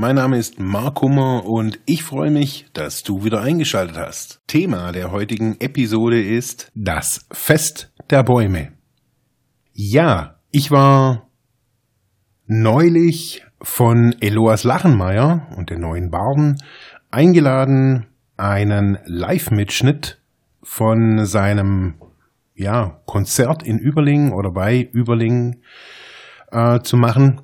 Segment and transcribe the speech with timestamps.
[0.00, 4.40] Mein Name ist Mark Hummer und ich freue mich, dass du wieder eingeschaltet hast.
[4.46, 8.74] Thema der heutigen Episode ist das Fest der Bäume.
[9.72, 11.28] Ja, ich war
[12.46, 16.62] neulich von Eloas Lachenmeier und den neuen Barden
[17.10, 20.22] eingeladen, einen Live-Mitschnitt
[20.62, 21.94] von seinem
[22.54, 25.64] ja, Konzert in Überlingen oder bei Überlingen
[26.52, 27.40] äh, zu machen.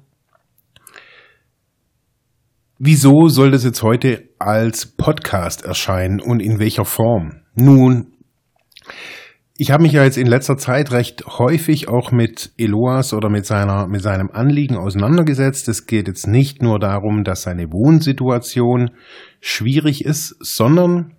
[2.86, 7.40] Wieso soll das jetzt heute als Podcast erscheinen und in welcher Form?
[7.54, 8.08] Nun,
[9.56, 13.46] ich habe mich ja jetzt in letzter Zeit recht häufig auch mit Eloas oder mit
[13.46, 15.66] seiner mit seinem Anliegen auseinandergesetzt.
[15.68, 18.90] Es geht jetzt nicht nur darum, dass seine Wohnsituation
[19.40, 21.14] schwierig ist, sondern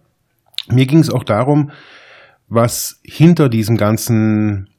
[0.69, 1.71] mir ging es auch darum,
[2.47, 4.69] was hinter diesem ganzen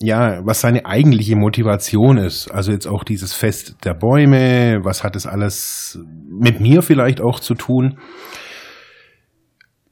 [0.00, 2.50] ja, was seine eigentliche Motivation ist.
[2.50, 7.40] Also jetzt auch dieses Fest der Bäume, was hat es alles mit mir vielleicht auch
[7.40, 7.98] zu tun?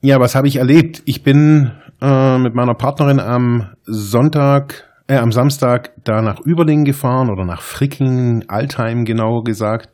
[0.00, 1.03] Ja, was habe ich erlebt?
[1.05, 7.31] Ich bin äh, mit meiner Partnerin am Sonntag, äh, am Samstag da nach Überlingen gefahren
[7.31, 9.91] oder nach Fricken, Altheim genauer gesagt.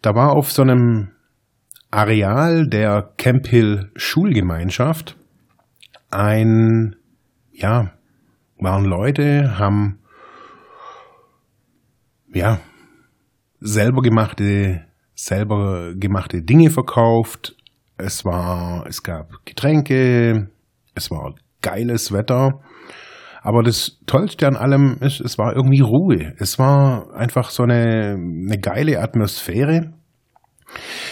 [0.00, 1.10] Da war auf so einem
[1.90, 5.16] Areal der Camp Hill Schulgemeinschaft
[6.10, 6.94] ein,
[7.52, 7.90] ja,
[8.58, 9.98] waren Leute, haben,
[12.32, 12.60] ja,
[13.60, 17.56] selber gemachte, selber gemachte Dinge verkauft.
[17.96, 20.50] Es war, es gab Getränke,
[20.94, 22.60] es war geiles Wetter.
[23.42, 26.34] Aber das Tollste an allem ist, es war irgendwie Ruhe.
[26.38, 29.92] Es war einfach so eine, eine geile Atmosphäre.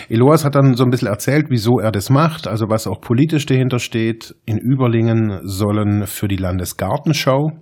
[0.09, 3.47] Eloas hat dann so ein bisschen erzählt, wieso er das macht, also was auch politisch
[3.47, 4.35] dahinter steht.
[4.45, 7.53] In Überlingen sollen für die Landesgartenschau,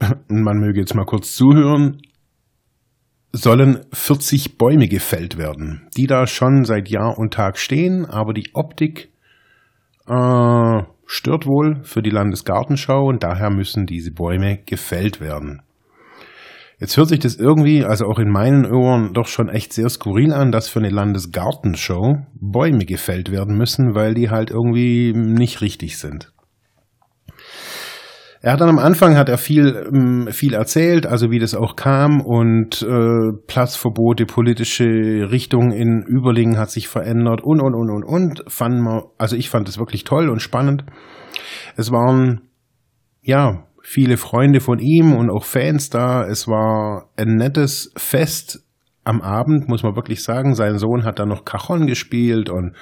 [0.28, 1.98] man möge jetzt mal kurz zuhören,
[3.32, 8.50] sollen 40 Bäume gefällt werden, die da schon seit Jahr und Tag stehen, aber die
[8.54, 9.10] Optik
[10.06, 15.62] äh, stört wohl für die Landesgartenschau und daher müssen diese Bäume gefällt werden.
[16.78, 20.34] Jetzt hört sich das irgendwie, also auch in meinen Ohren, doch schon echt sehr skurril
[20.34, 25.96] an, dass für eine Landesgartenshow Bäume gefällt werden müssen, weil die halt irgendwie nicht richtig
[25.96, 26.32] sind.
[28.42, 31.74] Er hat dann am Anfang hat er viel ähm, viel erzählt, also wie das auch
[31.74, 34.84] kam und äh, Platzverbote, politische
[35.30, 39.48] Richtung in Überlingen hat sich verändert und und und und und fand man, also ich
[39.48, 40.84] fand es wirklich toll und spannend.
[41.76, 42.42] Es waren
[43.22, 46.26] ja viele Freunde von ihm und auch Fans da.
[46.26, 48.64] Es war ein nettes Fest
[49.04, 50.56] am Abend, muss man wirklich sagen.
[50.56, 52.74] Sein Sohn hat da noch Cajon gespielt und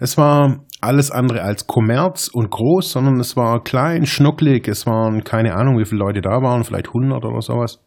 [0.00, 4.66] es war alles andere als Kommerz und groß, sondern es war klein, schnucklig.
[4.66, 7.78] Es waren keine Ahnung, wie viele Leute da waren, vielleicht 100 oder sowas.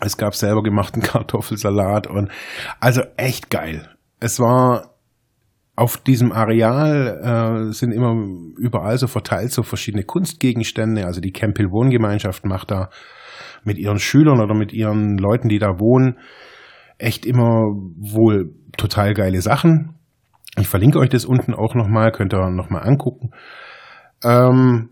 [0.00, 2.30] Es gab selber gemachten Kartoffelsalat und
[2.80, 3.86] also echt geil.
[4.18, 4.94] Es war
[5.80, 8.14] auf diesem Areal äh, sind immer
[8.58, 11.06] überall so verteilt so verschiedene Kunstgegenstände.
[11.06, 12.90] Also die Campbell Wohngemeinschaft macht da
[13.64, 16.18] mit ihren Schülern oder mit ihren Leuten, die da wohnen,
[16.98, 17.64] echt immer
[17.96, 19.94] wohl total geile Sachen.
[20.58, 23.30] Ich verlinke euch das unten auch nochmal, könnt ihr nochmal angucken.
[24.22, 24.90] Ähm,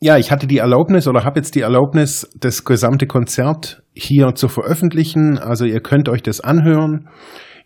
[0.00, 4.48] ja, ich hatte die Erlaubnis oder habe jetzt die Erlaubnis, das gesamte Konzert hier zu
[4.48, 5.36] veröffentlichen.
[5.36, 7.10] Also ihr könnt euch das anhören.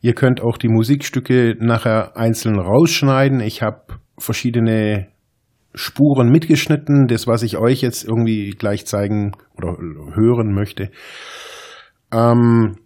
[0.05, 3.41] Ihr könnt auch die Musikstücke nachher einzeln rausschneiden.
[3.41, 3.87] Ich habe
[4.19, 5.07] verschiedene
[5.75, 7.07] Spuren mitgeschnitten.
[7.07, 9.79] Das, was ich euch jetzt irgendwie gleich zeigen oder
[10.15, 10.91] hören möchte,
[12.13, 12.77] ähm,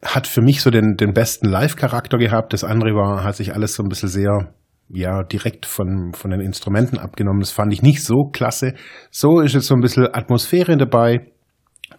[0.00, 2.52] hat für mich so den, den besten Live-Charakter gehabt.
[2.52, 4.54] Das andere war, hat sich alles so ein bisschen sehr
[4.88, 7.40] ja, direkt von, von den Instrumenten abgenommen.
[7.40, 8.74] Das fand ich nicht so klasse.
[9.10, 11.32] So ist jetzt so ein bisschen Atmosphäre dabei.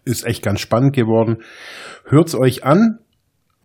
[0.06, 1.44] Ist echt ganz spannend geworden.
[2.06, 3.00] Hört's euch an.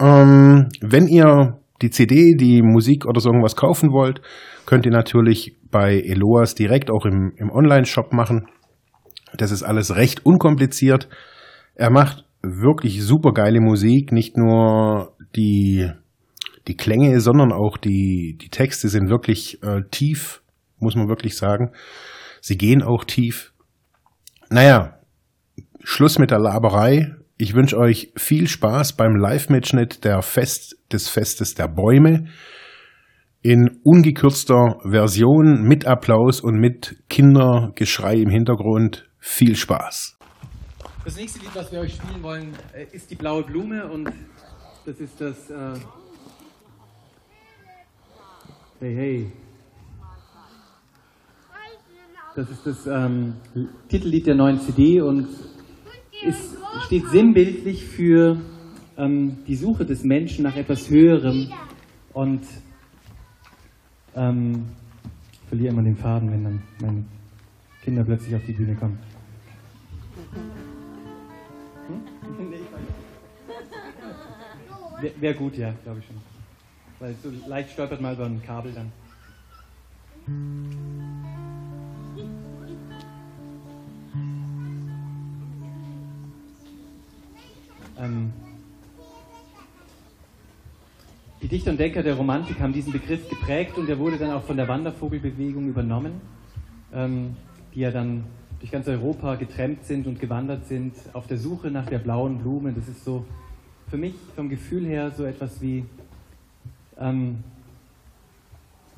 [0.00, 4.20] Ähm, wenn ihr die CD, die Musik oder so irgendwas kaufen wollt,
[4.66, 8.46] könnt ihr natürlich bei Eloas direkt auch im, im Online-Shop machen.
[9.36, 11.08] Das ist alles recht unkompliziert.
[11.74, 15.90] Er macht wirklich super geile Musik, nicht nur die,
[16.68, 20.42] die Klänge, sondern auch die, die Texte sind wirklich äh, tief,
[20.78, 21.72] muss man wirklich sagen.
[22.40, 23.52] Sie gehen auch tief.
[24.50, 24.98] Naja,
[25.82, 27.14] Schluss mit der Laberei.
[27.36, 32.28] Ich wünsche euch viel Spaß beim Live-Mitschnitt der Fest, des Festes der Bäume
[33.42, 39.10] in ungekürzter Version mit Applaus und mit Kindergeschrei im Hintergrund.
[39.18, 40.16] Viel Spaß.
[41.04, 44.12] Das nächste Lied, was wir euch spielen wollen, äh, ist die blaue Blume und
[44.86, 45.74] das ist das äh
[48.78, 49.32] Hey Hey.
[52.36, 53.34] Das ist das ähm,
[53.88, 55.28] Titellied der neuen CD und
[56.24, 56.56] ist,
[56.86, 58.40] steht sinnbildlich für
[58.96, 61.52] ähm, die Suche des Menschen nach etwas Höherem
[62.12, 62.42] und
[64.14, 64.66] ähm,
[65.32, 67.04] ich verliere immer den Faden, wenn dann meine
[67.82, 68.98] Kinder plötzlich auf die Bühne kommen.
[71.88, 72.52] Hm?
[75.00, 76.16] Wäre wär gut, ja, glaube ich schon.
[77.00, 78.92] Weil so leicht stolpert mal über ein Kabel dann.
[87.98, 88.32] Ähm,
[91.42, 94.42] die Dichter und Denker der Romantik haben diesen Begriff geprägt und er wurde dann auch
[94.42, 96.20] von der Wandervogelbewegung übernommen,
[96.92, 97.36] ähm,
[97.74, 98.24] die ja dann
[98.60, 102.72] durch ganz Europa getrennt sind und gewandert sind auf der Suche nach der blauen Blume.
[102.72, 103.26] Das ist so
[103.88, 105.84] für mich vom Gefühl her so etwas wie
[106.98, 107.44] ähm,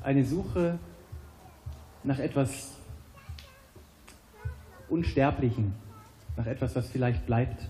[0.01, 0.79] eine Suche
[2.03, 2.77] nach etwas
[4.89, 5.73] Unsterblichen,
[6.37, 7.67] nach etwas, was vielleicht bleibt.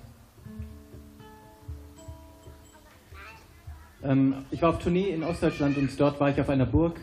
[4.52, 7.00] Ich war auf Tournee in Ostdeutschland und dort war ich auf einer Burg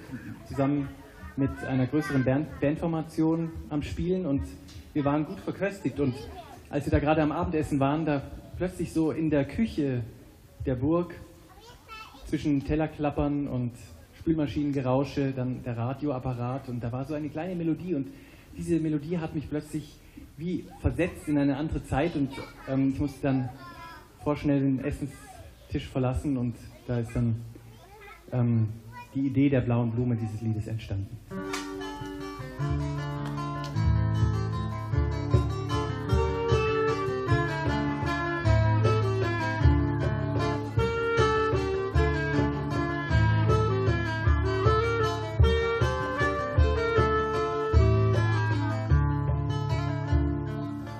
[0.46, 0.88] zusammen
[1.36, 4.42] mit einer größeren Band Bandformation am Spielen und
[4.92, 5.98] wir waren gut verköstigt.
[5.98, 6.14] Und
[6.70, 8.22] als wir da gerade am Abendessen waren, da
[8.56, 10.02] plötzlich so in der Küche
[10.64, 11.14] der Burg
[12.26, 13.72] zwischen Tellerklappern und
[14.20, 18.06] Spülmaschinengerausche, dann der Radioapparat und da war so eine kleine Melodie und
[18.56, 19.98] diese Melodie hat mich plötzlich
[20.36, 22.30] wie versetzt in eine andere Zeit und
[22.68, 23.48] ähm, ich musste dann
[24.22, 26.54] vorschnell den Essenstisch verlassen und
[26.86, 27.36] da ist dann
[28.32, 28.68] ähm,
[29.14, 31.16] die Idee der blauen Blume dieses Liedes entstanden.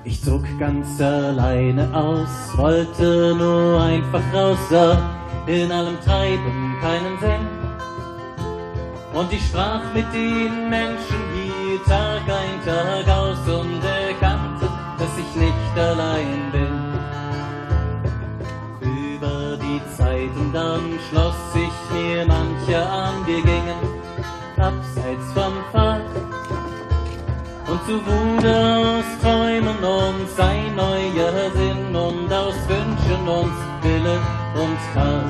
[0.07, 7.49] Ich zog ganz alleine aus, wollte nur einfach raus, sah in allem Treiben keinen Sinn.
[9.13, 14.69] Und ich sprach mit den Menschen hier Tag ein, Tag aus und erkannte,
[14.99, 16.75] dass ich nicht allein bin.
[18.81, 23.81] Über die Zeiten dann schloss ich mir mancher an, wir gingen
[24.57, 26.01] abseits vom Pfad.
[27.67, 34.79] Und so wurde aus Träumen uns ein neuer Sinn und aus Wünschen uns Wille und
[34.95, 35.25] Tat.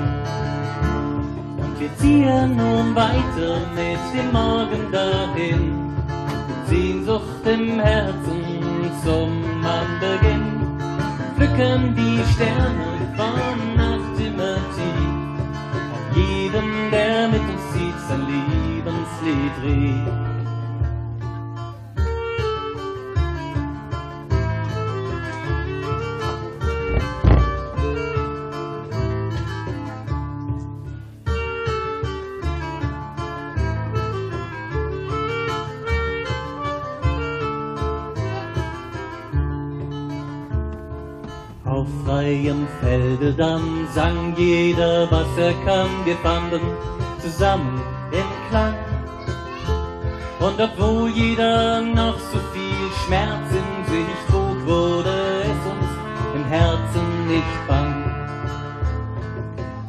[1.56, 5.94] Und wir ziehen nun weiter mit dem Morgen dahin,
[6.69, 8.44] Sehnsucht im Herzen
[9.03, 10.79] zum Anbeginn,
[11.37, 15.35] pflücken die Sterne von Nacht immer tief,
[15.94, 20.33] an jedem, der mit uns zieht, sein Liebenslied rief.
[41.84, 45.91] Auf freiem Felde dann sang jeder, was er kann.
[46.05, 46.62] Wir fanden
[47.20, 47.79] zusammen
[48.10, 48.74] im Klang.
[50.41, 55.91] Und obwohl jeder noch so viel Schmerz in sich trug, wurde es uns
[56.34, 57.94] im Herzen nicht bang.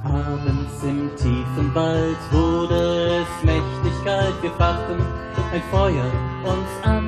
[0.03, 4.35] Abends im tiefen Wald wurde es mächtig kalt.
[4.41, 4.99] Wir fachten
[5.53, 6.11] ein Feuer
[6.43, 7.04] uns an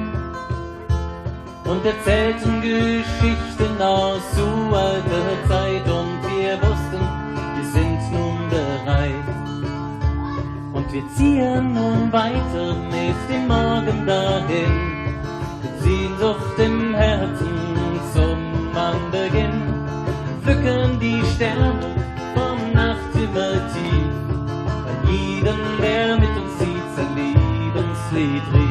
[1.67, 7.01] und erzählten Geschichten aus zu alter Zeit und wir wussten,
[7.55, 9.27] wir sind nun bereit.
[10.73, 15.15] Und wir ziehen nun weiter mit dem Morgen dahin,
[15.61, 17.57] mit Sehnsucht im Herzen
[18.13, 19.61] zum Anbeginn,
[20.43, 21.95] pflücken die Sterne
[22.33, 24.13] von Nacht immer tief,
[24.85, 28.66] bei jedem, der mit uns sieht, sein Lebenslied rief.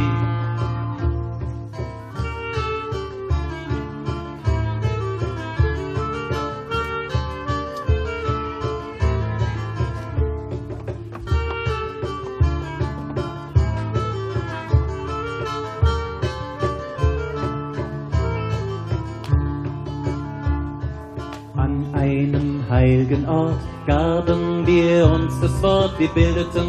[22.86, 26.68] Heiligen Ort gaben wir uns das Wort, wir bildeten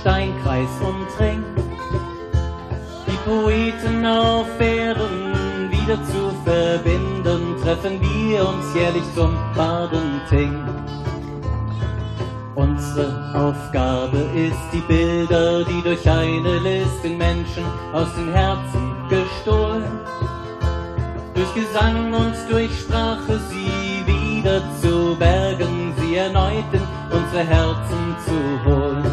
[0.00, 1.44] Steinkreis umdrängt.
[3.06, 10.54] Die Poeten auf Erden wieder zu verbinden, treffen wir uns jährlich zum Badenting.
[12.54, 19.92] Unsere Aufgabe ist, die Bilder, die durch eine List den Menschen aus den Herzen gestohlen,
[21.34, 24.79] durch Gesang und durch Sprache sie wieder zu
[26.10, 29.04] bergen, sie erneut in unsere Herzen zu holen.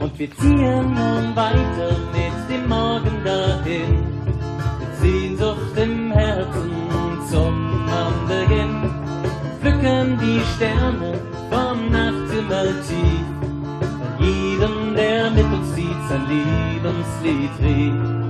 [0.00, 4.04] Und wir ziehen nun weiter mit dem Morgen dahin,
[4.78, 6.70] mit Sehnsucht im Herzen
[7.30, 8.90] zum Anbeginn,
[9.60, 11.18] pflücken die Sterne
[11.50, 13.26] vom Nachthimmel tief,
[13.82, 18.27] an jedem, der mit uns sieht, sein Lebenslied rief.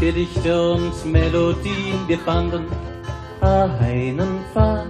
[0.00, 2.08] Gedichte und Melodien.
[2.08, 2.64] Wir fanden
[3.42, 4.86] einen Pfad,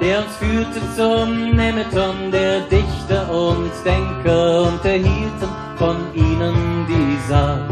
[0.00, 7.68] der uns führte zum Nemeton der Dichter und Denker und erhielten von ihnen die Saat.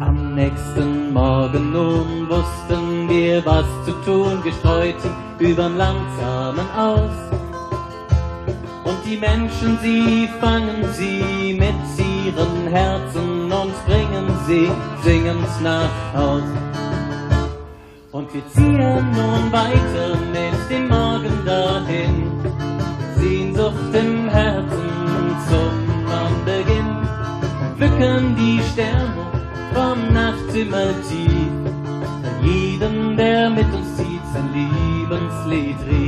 [0.00, 7.16] Am nächsten Morgen nun wussten wir, was zu tun, gestreuten übern Langsamen aus.
[8.84, 11.74] Und die Menschen, sie fangen sie mit
[12.24, 13.43] ihren Herzen
[14.46, 14.70] sie
[15.02, 16.42] singend nach Haus.
[18.12, 22.30] Und wir ziehen nun weiter mit dem Morgen dahin,
[23.16, 25.74] Sehnsucht im Herzen zum
[26.24, 26.96] Anbeginn,
[27.76, 29.24] pflücken die Sterne
[29.74, 31.52] vom Nachthimmel tief,
[32.42, 36.03] jedem, der mit uns zieht, sein Lebenslied rief.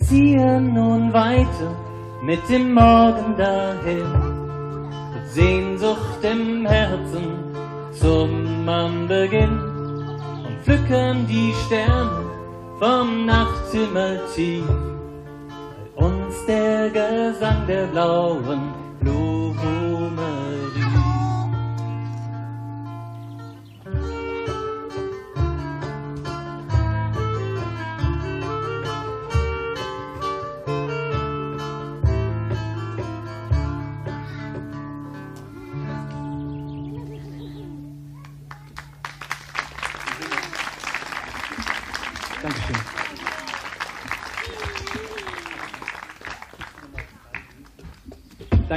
[0.00, 1.74] Ziehen nun weiter
[2.22, 4.10] mit dem Morgen dahin,
[5.14, 7.28] mit Sehnsucht im Herzen
[7.92, 9.58] zum Anbeginn
[10.46, 12.24] und pflücken die Sterne
[12.78, 14.64] vom Nachthimmel tief.
[14.66, 18.72] Bei uns der Gesang der blauen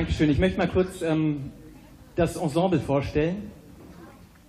[0.03, 0.29] Dankeschön.
[0.31, 1.53] Ich möchte mal kurz ähm,
[2.17, 3.49] das Ensemble vorstellen.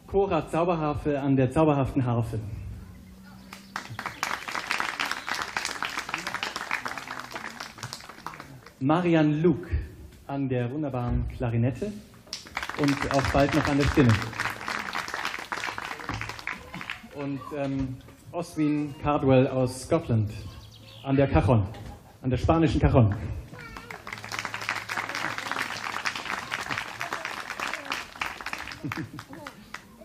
[0.08, 2.40] Cora Zauberharfe an der zauberhaften Harfe.
[8.80, 9.70] Marian Luke
[10.26, 11.92] an der wunderbaren Klarinette
[12.80, 14.12] und auch bald noch an der Stimme.
[17.14, 17.96] Und ähm,
[18.32, 20.32] Oswin Cardwell aus Scotland
[21.04, 21.64] an der Cajon,
[22.22, 23.14] an der spanischen Cajon.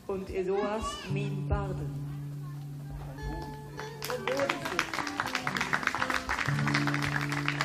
[0.07, 2.09] Und Eloas min Barden.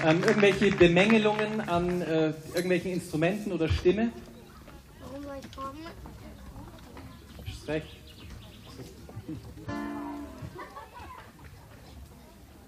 [0.04, 4.12] Ähm, irgendwelche Bemängelungen an äh, irgendwelchen Instrumenten oder Stimme?
[5.00, 5.78] Warum soll ich kommen?
[7.66, 7.96] Recht.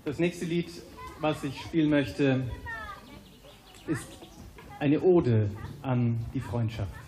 [0.07, 0.71] Das nächste Lied,
[1.21, 2.49] was ich spielen möchte,
[3.87, 4.07] ist
[4.79, 5.51] eine Ode
[5.83, 7.06] an die Freundschaft.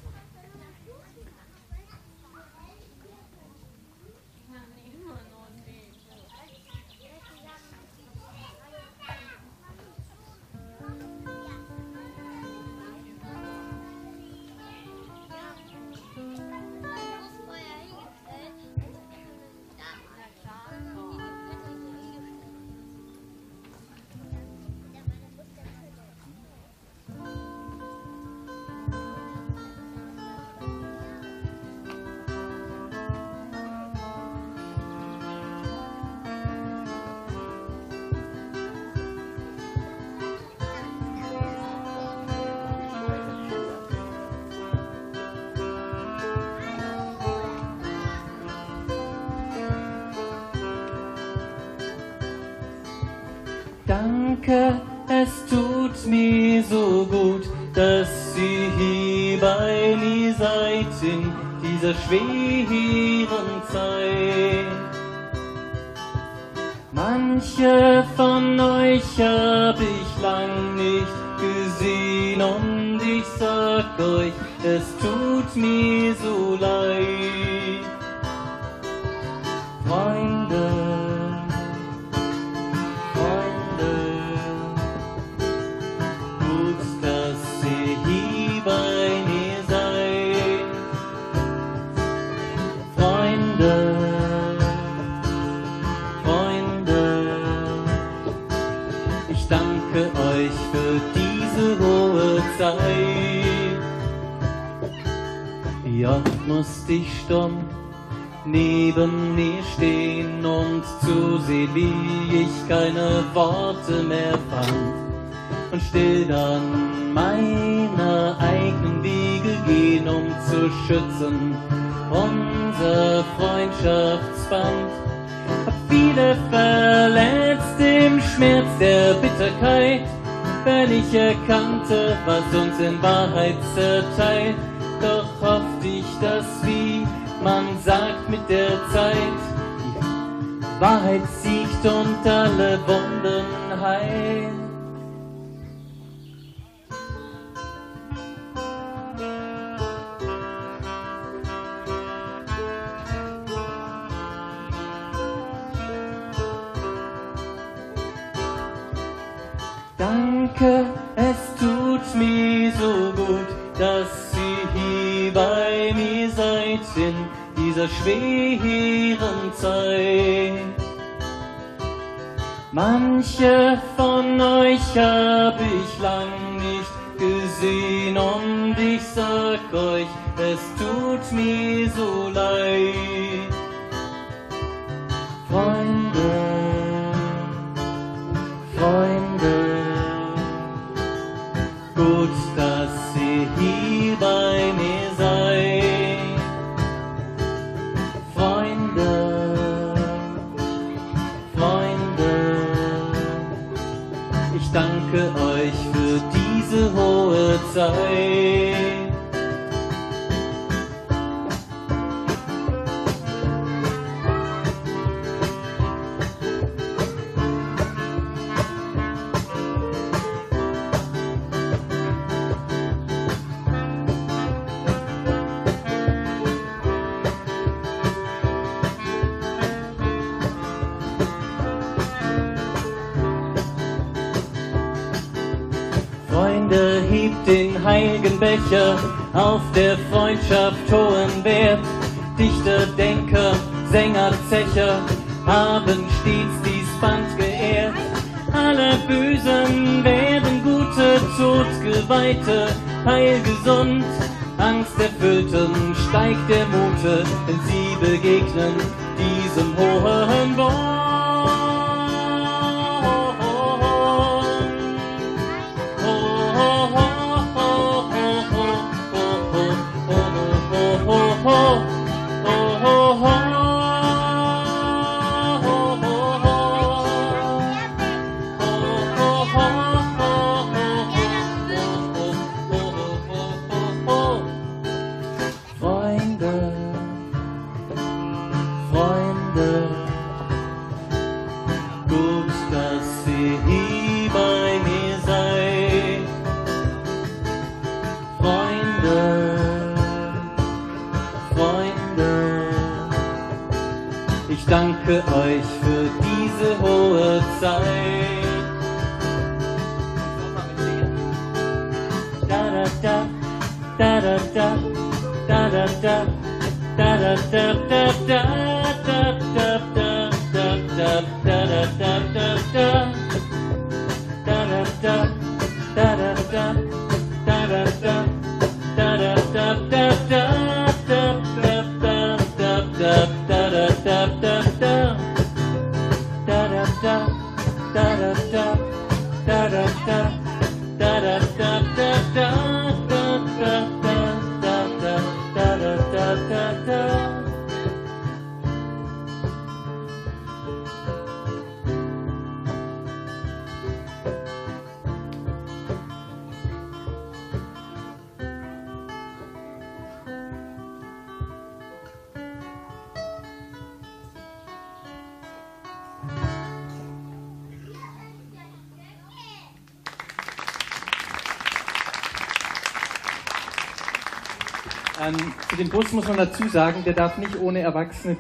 [376.71, 378.37] Sagen, der darf nicht ohne Erwachsene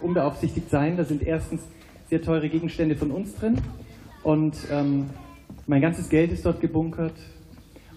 [0.00, 0.96] unbeaufsichtigt sein.
[0.96, 1.62] Da sind erstens
[2.08, 3.58] sehr teure Gegenstände von uns drin
[4.22, 5.10] und ähm,
[5.66, 7.14] mein ganzes Geld ist dort gebunkert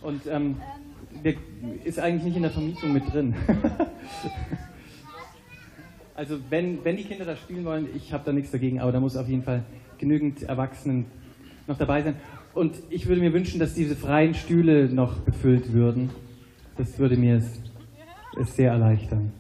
[0.02, 0.58] und ähm,
[1.24, 1.36] der
[1.84, 3.36] ist eigentlich nicht in der Vermietung mit drin.
[6.16, 9.00] also wenn, wenn die Kinder da spielen wollen, ich habe da nichts dagegen, aber da
[9.00, 9.64] muss auf jeden Fall
[9.98, 11.06] genügend Erwachsenen
[11.68, 12.16] noch dabei sein.
[12.54, 16.10] Und ich würde mir wünschen, dass diese freien Stühle noch befüllt würden.
[16.78, 17.62] Das würde mir es,
[18.40, 19.32] es sehr erleichtern.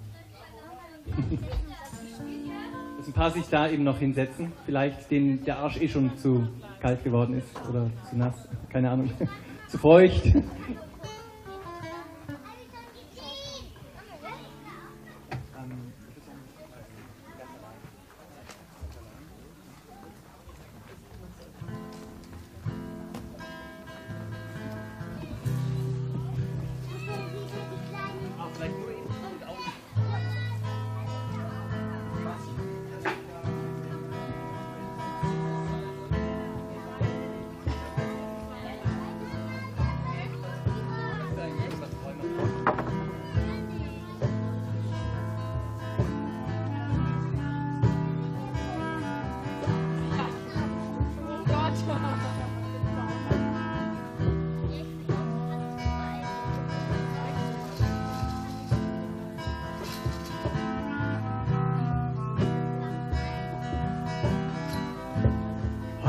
[2.98, 4.52] Dass ein paar sich da eben noch hinsetzen.
[4.66, 6.48] Vielleicht denen der Arsch eh schon zu
[6.80, 9.10] kalt geworden ist oder zu nass, keine Ahnung,
[9.68, 10.34] zu feucht.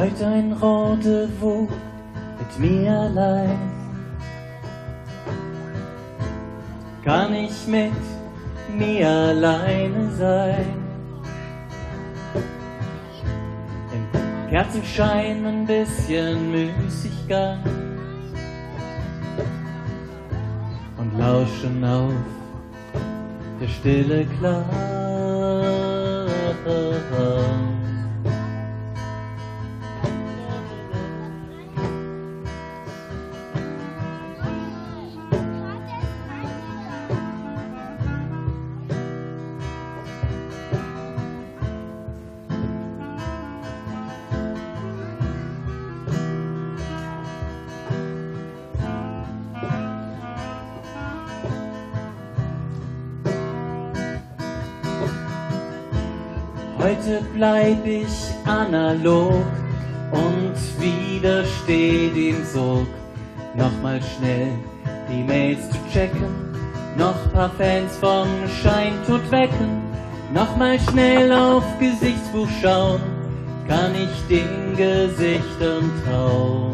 [0.08, 1.68] Heute ein Rendezvous
[2.38, 3.58] mit mir allein.
[7.04, 7.92] Kann ich mit
[8.74, 10.74] mir alleine sein?
[13.92, 17.58] Im Kerzenschein ein bisschen Müßiggang
[20.96, 22.14] und lauschen auf
[23.60, 24.64] der stille Klang.
[57.88, 59.44] Ich analog
[60.12, 62.87] und widersteh dem Sog.
[63.55, 64.53] Nochmal schnell
[65.11, 66.29] die Mails zu checken,
[66.96, 68.29] noch paar Fans vom
[68.62, 69.83] Scheintod wecken,
[70.35, 73.01] nochmal schnell auf Gesichtsbuch schauen,
[73.66, 76.67] kann ich den Gesichtern trauen.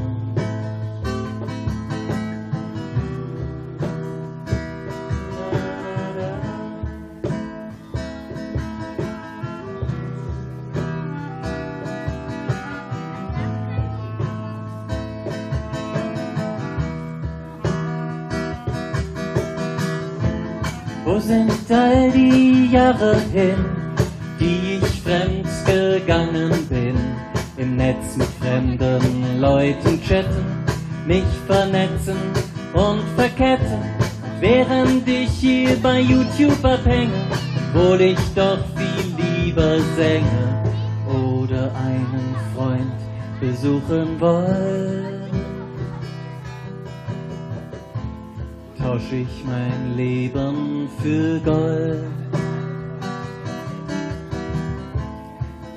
[49.23, 52.05] Ich mein Leben für Gold.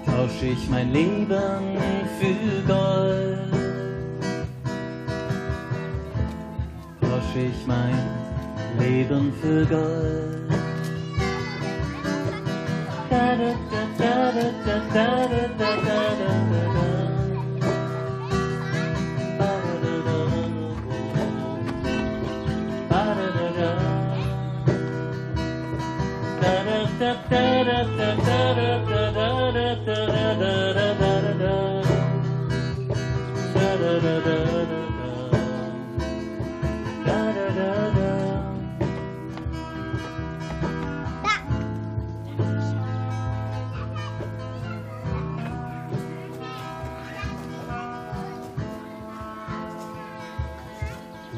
[0.06, 1.64] Tausch ich mein Leben
[2.20, 3.54] für Gold.
[7.02, 8.00] Tausch ich mein
[8.80, 10.50] Leben für Gold.
[13.10, 16.47] Da, da, da, da, da, da, da, da, da.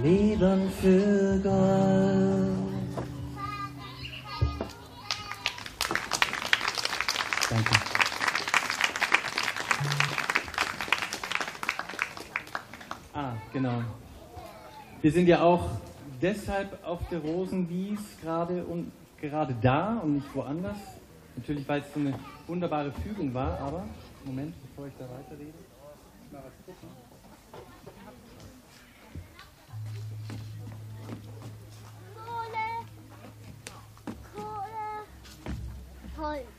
[0.02, 2.29] Neon Vögel
[13.60, 13.84] genau.
[15.02, 15.70] Wir sind ja auch
[16.22, 20.78] deshalb auf der Rosenwies gerade und gerade da und nicht woanders.
[21.36, 22.14] Natürlich, weil es so eine
[22.48, 23.86] wunderbare Fügung war, aber
[24.26, 25.54] Moment, bevor ich da weiterrede.
[26.32, 26.90] Mal was gucken.
[36.18, 36.59] Holz.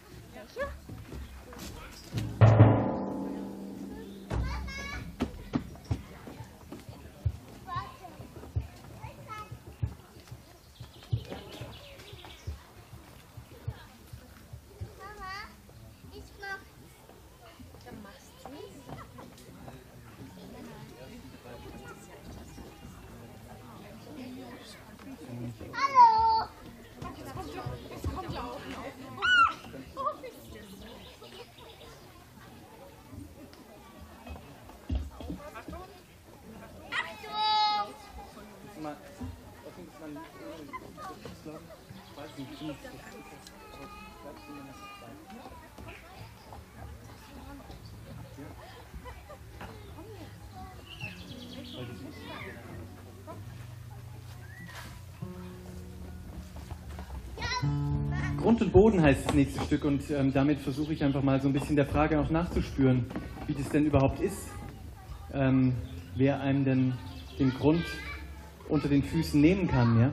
[58.36, 61.48] Grund und Boden heißt das nächste Stück und ähm, damit versuche ich einfach mal so
[61.48, 63.06] ein bisschen der Frage auch nachzuspüren,
[63.46, 64.50] wie das denn überhaupt ist,
[65.32, 65.72] ähm,
[66.14, 66.92] wer einem denn
[67.38, 67.84] den Grund
[68.68, 70.12] unter den Füßen nehmen kann, ja?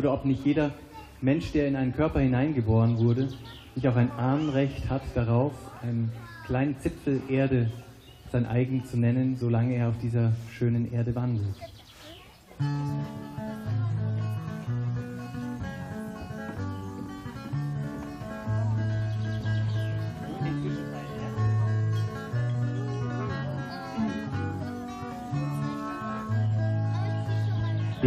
[0.00, 0.70] Oder ob nicht jeder
[1.20, 3.28] Mensch, der in einen Körper hineingeboren wurde,
[3.74, 6.10] nicht auch ein Anrecht hat darauf, einen
[6.46, 7.70] kleinen Zipfel Erde
[8.32, 11.54] sein eigen zu nennen, solange er auf dieser schönen Erde wandelt.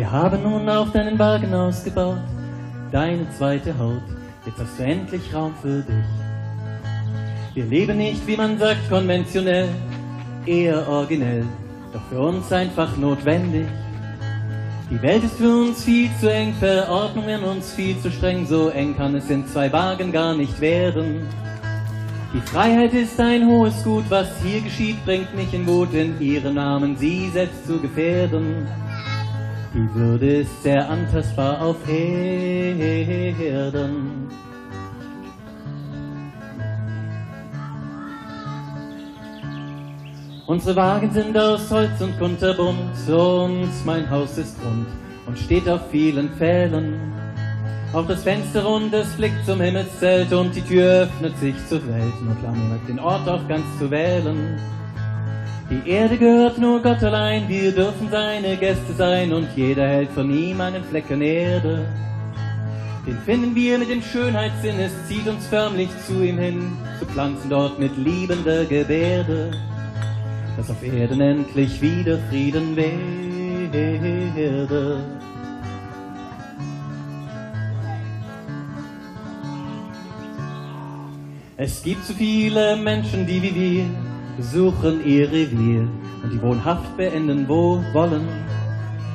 [0.03, 2.19] Wir haben nun auf deinen Wagen ausgebaut,
[2.91, 4.03] deine zweite Haut,
[4.45, 5.95] jetzt hast du endlich Raum für dich.
[7.53, 9.69] Wir leben nicht, wie man sagt, konventionell,
[10.45, 11.45] eher originell,
[11.93, 13.65] doch für uns einfach notwendig.
[14.91, 18.97] Die Welt ist für uns viel zu eng, Verordnungen uns viel zu streng, so eng
[18.97, 21.25] kann es in zwei Wagen gar nicht werden.
[22.33, 26.55] Die Freiheit ist ein hohes Gut, was hier geschieht, bringt nicht in Wut, in ihrem
[26.55, 28.67] Namen sie selbst zu gefährden.
[29.73, 33.33] Die Würde ist sehr antastbar auf Erden.
[40.45, 44.85] Unsere Wagen sind aus Holz und kunterbunt und mein Haus ist rund
[45.25, 46.93] und steht auf vielen Pfählen.
[47.93, 52.13] Auch das Fenster rund, es blickt zum Himmelszelt und die Tür öffnet sich zur Welt.
[52.23, 54.59] Nur klar, hat den Ort auch ganz zu wählen.
[55.73, 60.29] Die Erde gehört nur Gott allein, wir dürfen seine Gäste sein und jeder hält von
[60.29, 61.87] ihm einen Flecken Erde.
[63.07, 67.49] Den finden wir mit dem Schönheitssinn, es zieht uns förmlich zu ihm hin, zu pflanzen
[67.49, 69.49] dort mit liebender Gebärde,
[70.57, 72.93] dass auf Erden endlich wieder Frieden werde.
[81.57, 83.85] Es gibt so viele Menschen, die wie wir
[84.39, 85.87] suchen ihr Revier
[86.23, 88.27] und die wohnhaft beenden wo wollen.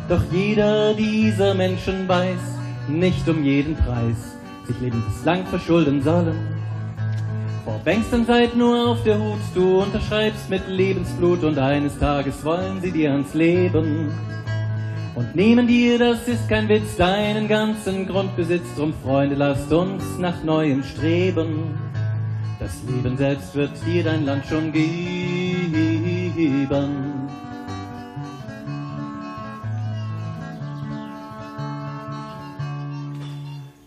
[0.09, 6.37] Doch jeder dieser Menschen weiß, nicht um jeden Preis, sich lebenslang verschulden sollen.
[7.65, 8.27] Vor Bängstern
[8.57, 13.35] nur auf der Hut, du unterschreibst mit Lebensblut und eines Tages wollen sie dir ans
[13.35, 14.11] Leben.
[15.15, 20.43] Und nehmen dir, das ist kein Witz, deinen ganzen Grundbesitz, drum Freunde, lasst uns nach
[20.45, 21.88] Neuem streben.
[22.59, 24.89] Das Leben selbst wird dir dein Land schon geben.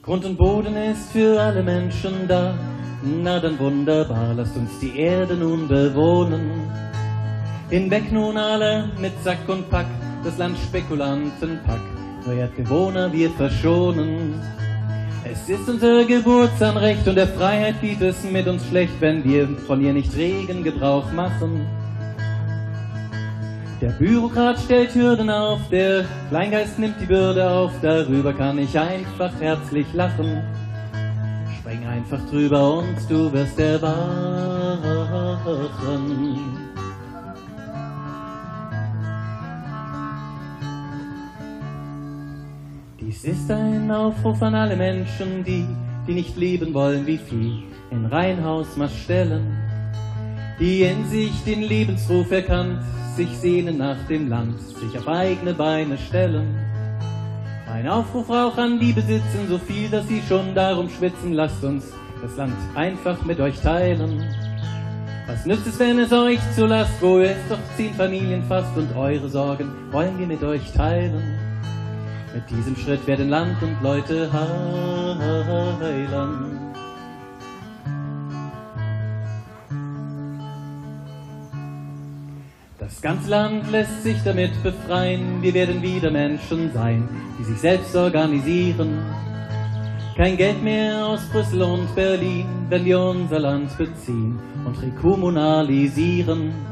[0.01, 2.53] Grund und Boden ist für alle Menschen da.
[3.03, 6.71] Na dann wunderbar, lasst uns die Erde nun bewohnen.
[7.69, 9.87] Hinweg nun alle mit Sack und Pack,
[10.23, 11.81] das Land Spekulantenpack.
[12.25, 14.35] Nur Erdbewohner wir verschonen.
[15.23, 19.79] Es ist unser Geburtsanrecht und der Freiheit geht es mit uns schlecht, wenn wir von
[19.79, 21.67] ihr nicht regen Gebrauch machen.
[23.81, 29.31] Der Bürokrat stellt Hürden auf, der Kleingeist nimmt die Bürde auf, darüber kann ich einfach
[29.39, 30.41] herzlich lachen.
[31.59, 34.01] Spring einfach drüber und du wirst erwachen.
[43.11, 45.67] Dies ist ein Aufruf an alle Menschen, die,
[46.07, 49.53] die nicht leben wollen wie Vieh, in Reihenhausmaß stellen,
[50.61, 52.79] die in sich den Lebensruf erkannt,
[53.17, 56.57] sich sehnen nach dem Land, sich auf eigene Beine stellen.
[57.69, 61.91] Ein Aufruf auch an die Besitzen, so viel, dass sie schon darum schwitzen, lasst uns
[62.21, 64.23] das Land einfach mit euch teilen.
[65.27, 68.95] Was nützt es, wenn es euch zu Last, wo es doch zehn Familien fast und
[68.95, 71.40] eure Sorgen wollen wir mit euch teilen.
[72.33, 75.91] Mit diesem Schritt werden Land und Leute heilen.
[82.79, 87.95] Das ganze Land lässt sich damit befreien, wir werden wieder Menschen sein, die sich selbst
[87.95, 88.99] organisieren.
[90.15, 96.70] Kein Geld mehr aus Brüssel und Berlin, wenn wir unser Land beziehen und rekommunalisieren.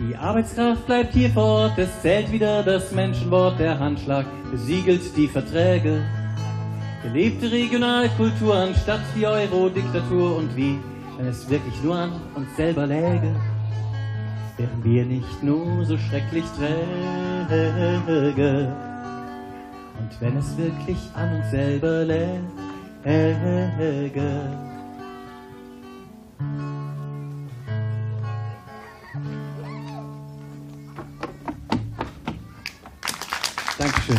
[0.00, 5.28] Die Arbeitskraft bleibt hier vor Ort, es zählt wieder das Menschenwort, der Handschlag besiegelt die
[5.28, 6.02] Verträge.
[7.04, 10.80] Gelebte Regionalkultur anstatt die Euro-Diktatur und wie,
[11.16, 13.36] wenn es wirklich nur an uns selber läge,
[14.56, 17.94] wären wir nicht nur so schrecklich träge.
[20.00, 22.40] Und wenn es wirklich an uns selber läge,
[33.78, 34.16] Dankeschön.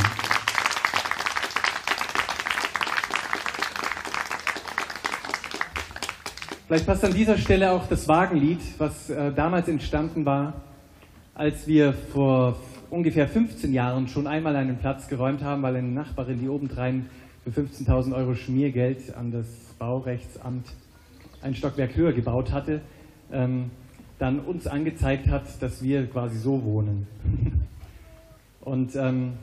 [6.67, 10.61] Vielleicht passt an dieser Stelle auch das Wagenlied, was äh, damals entstanden war,
[11.33, 12.57] als wir vor
[12.89, 17.09] ungefähr 15 Jahren schon einmal einen Platz geräumt haben, weil eine Nachbarin, die obendrein
[17.43, 19.45] für 15.000 Euro Schmiergeld an das
[19.79, 20.67] Baurechtsamt
[21.41, 22.81] ein Stockwerk höher gebaut hatte,
[23.31, 23.69] ähm,
[24.17, 27.07] dann uns angezeigt hat, dass wir quasi so wohnen.
[28.65, 29.33] Und ähm,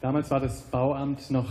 [0.00, 1.48] damals war das Bauamt noch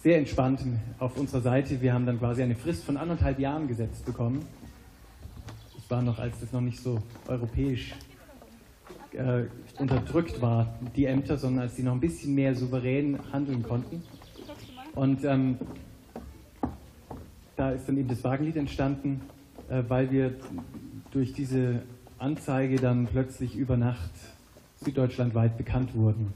[0.00, 0.60] sehr entspannt
[1.00, 1.80] auf unserer Seite.
[1.82, 4.46] Wir haben dann quasi eine Frist von anderthalb Jahren gesetzt bekommen.
[5.74, 7.94] Das war noch, als das noch nicht so europäisch
[9.12, 9.44] äh,
[9.78, 14.04] unterdrückt war, die Ämter, sondern als sie noch ein bisschen mehr souverän handeln konnten.
[14.94, 15.58] Und ähm,
[17.56, 19.22] da ist dann eben das Wagenlied entstanden,
[19.68, 20.34] äh, weil wir
[21.10, 21.82] durch diese
[22.18, 24.12] Anzeige dann plötzlich über Nacht
[24.84, 26.32] süddeutschlandweit bekannt wurden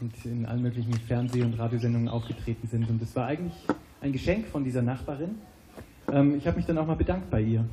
[0.00, 2.88] und in allen möglichen Fernseh- und Radiosendungen aufgetreten sind.
[2.90, 3.54] Und das war eigentlich
[4.00, 5.36] ein Geschenk von dieser Nachbarin.
[6.10, 7.64] Ähm, ich habe mich dann auch mal bedankt bei ihr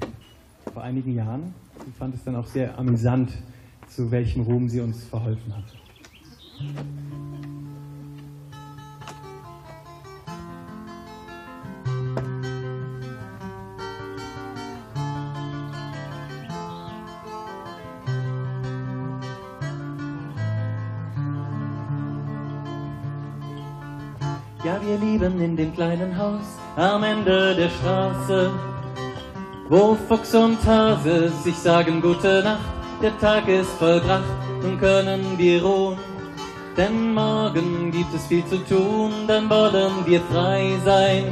[0.72, 1.54] vor einigen Jahren
[1.84, 3.32] und fand es dann auch sehr amüsant,
[3.88, 5.64] zu welchem Ruhm sie uns verholfen hat.
[24.90, 28.50] Wir lieben in dem kleinen Haus am Ende der Straße,
[29.70, 32.74] wo Fuchs und Hase sich sagen gute Nacht.
[33.02, 34.24] Der Tag ist vollbracht,
[34.64, 35.98] nun können wir ruhen.
[36.76, 41.26] Denn morgen gibt es viel zu tun, dann wollen wir frei sein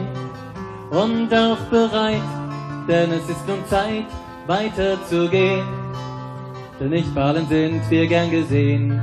[0.92, 2.30] und auch bereit,
[2.88, 4.10] denn es ist nun Zeit,
[4.46, 5.66] weiterzugehen.
[6.80, 9.02] Denn nicht fallen sind wir gern gesehen.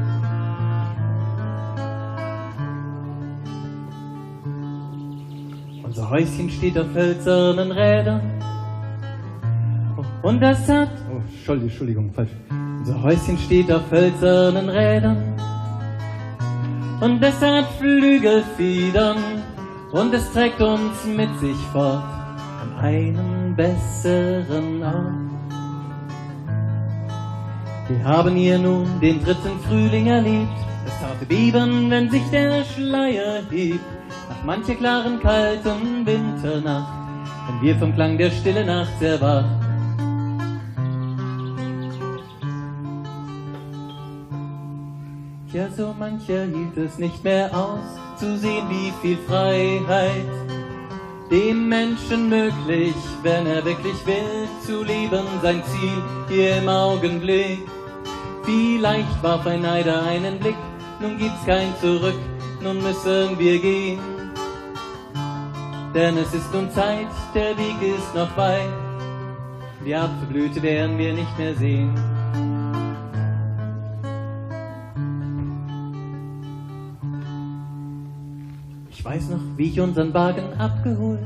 [6.05, 8.21] Unser Häuschen steht auf hölzernen Rädern.
[10.21, 10.91] Und das hat.
[11.11, 12.31] Oh, Entschuldigung, Entschuldigung, falsch.
[12.81, 15.17] Unser Häuschen steht auf hölzernen Rädern.
[17.01, 19.17] Und es hat Flügelfedern.
[19.93, 22.05] Und es trägt uns mit sich fort
[22.61, 25.15] an einen besseren Ort.
[27.89, 30.53] Wir haben hier nun den dritten Frühling erlebt.
[30.85, 33.81] Das zarte Beben, wenn sich der Schleier hebt.
[34.29, 36.93] Nach mancher klaren, kalten Winternacht,
[37.47, 39.45] wenn wir vom Klang der Stille Nacht erwacht.
[45.53, 50.27] Ja, so mancher hielt es nicht mehr aus, zu sehen, wie viel Freiheit
[51.31, 57.61] dem Menschen möglich, wenn er wirklich will, zu leben, sein Ziel hier im Augenblick.
[58.45, 60.57] Vielleicht warf ein Neider einen Blick,
[61.01, 62.19] nun gibt's kein Zurück,
[62.63, 64.14] nun müssen wir gehen.
[65.95, 68.69] Denn es ist nun Zeit, der Weg ist noch weit,
[69.87, 71.95] die Apfelblüte werden wir nicht mehr sehen.
[78.91, 81.21] Ich weiß noch, wie ich unseren Wagen abgeholt.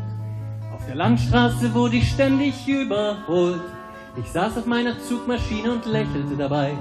[0.75, 3.63] Auf der Landstraße wurde ich ständig überholt.
[4.19, 6.73] Ich saß auf meiner Zugmaschine und lächelte dabei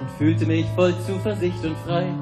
[0.00, 2.12] und fühlte mich voll Zuversicht und frei.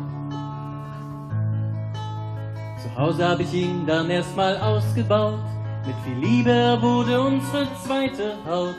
[3.01, 5.39] Hause habe ich ihn dann erstmal ausgebaut.
[5.87, 8.75] Mit viel Liebe wurde unsere zweite Haut.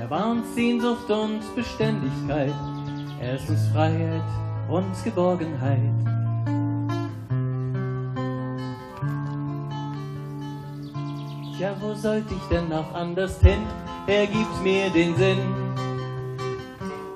[0.00, 2.54] Er war uns Sehnsucht und Beständigkeit.
[3.20, 4.22] Er ist uns Freiheit
[4.70, 5.92] und Geborgenheit.
[11.58, 13.60] Ja, wo sollte ich denn auch anders hin?
[14.06, 15.40] Er gibt mir den Sinn.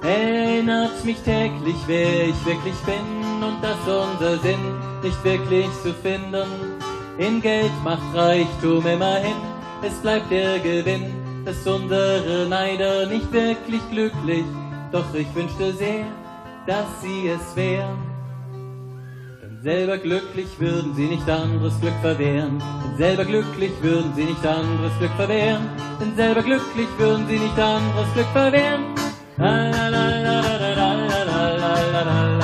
[0.03, 6.47] Erinnert mich täglich, wer ich wirklich bin und dass unser Sinn nicht wirklich zu finden.
[7.19, 9.37] In Geld macht Reichtum immerhin,
[9.83, 11.05] es bleibt der Gewinn,
[11.45, 14.45] dass unsere Neider nicht wirklich glücklich,
[14.93, 16.07] doch ich wünschte sehr,
[16.67, 17.99] dass sie es wären.
[19.43, 24.47] Denn selber glücklich würden sie nicht anderes Glück verwehren, denn selber glücklich würden sie nicht
[24.47, 25.69] anderes Glück verwehren,
[26.01, 28.85] denn selber glücklich würden sie nicht anderes Glück verwehren.
[29.37, 30.95] La, la, la, la, la, la,
[31.57, 32.42] la, la, la,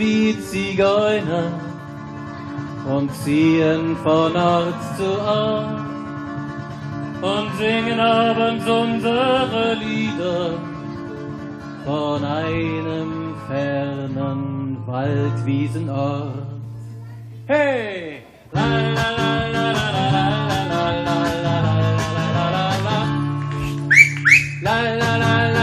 [0.00, 1.52] wie Zigeuner
[2.88, 5.90] und ziehen von Ort zu Ort
[7.20, 10.54] und singen abends unsere Lieder
[11.84, 16.46] von einem fernen Waldwiesenort.
[17.46, 18.22] Hey!
[18.52, 19.90] La, la, la, la, la.
[24.62, 25.59] la la la la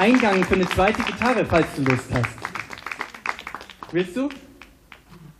[0.00, 2.38] Eingang für eine zweite Gitarre, falls du Lust hast.
[3.92, 4.30] Willst du?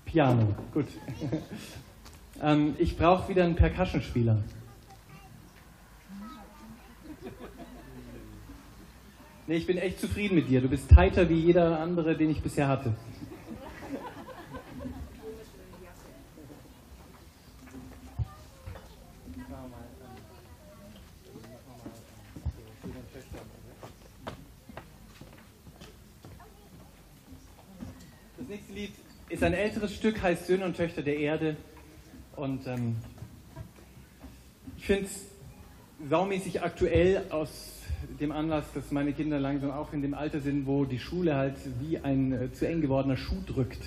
[0.05, 0.85] Piano, gut.
[2.43, 4.37] ähm, ich brauche wieder einen Percussionspieler.
[9.47, 10.61] Nee, ich bin echt zufrieden mit dir.
[10.61, 12.95] Du bist tighter wie jeder andere, den ich bisher hatte.
[28.41, 28.73] Das nächste
[29.41, 31.57] Lied ist ein älteres Stück, heißt Söhne und Töchter der Erde.
[32.37, 32.97] Und ähm,
[34.77, 35.29] ich finde es
[36.11, 37.79] saumäßig aktuell aus
[38.21, 41.55] dem Anlass, dass meine Kinder langsam auch in dem Alter sind, wo die Schule halt
[41.81, 43.81] wie ein äh, zu eng gewordener Schuh drückt.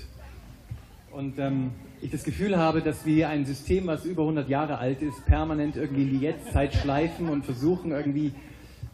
[1.11, 1.69] Und ähm,
[2.01, 5.75] ich das Gefühl habe, dass wir ein System, was über 100 Jahre alt ist, permanent
[5.75, 8.33] irgendwie in die Jetztzeit schleifen und versuchen irgendwie,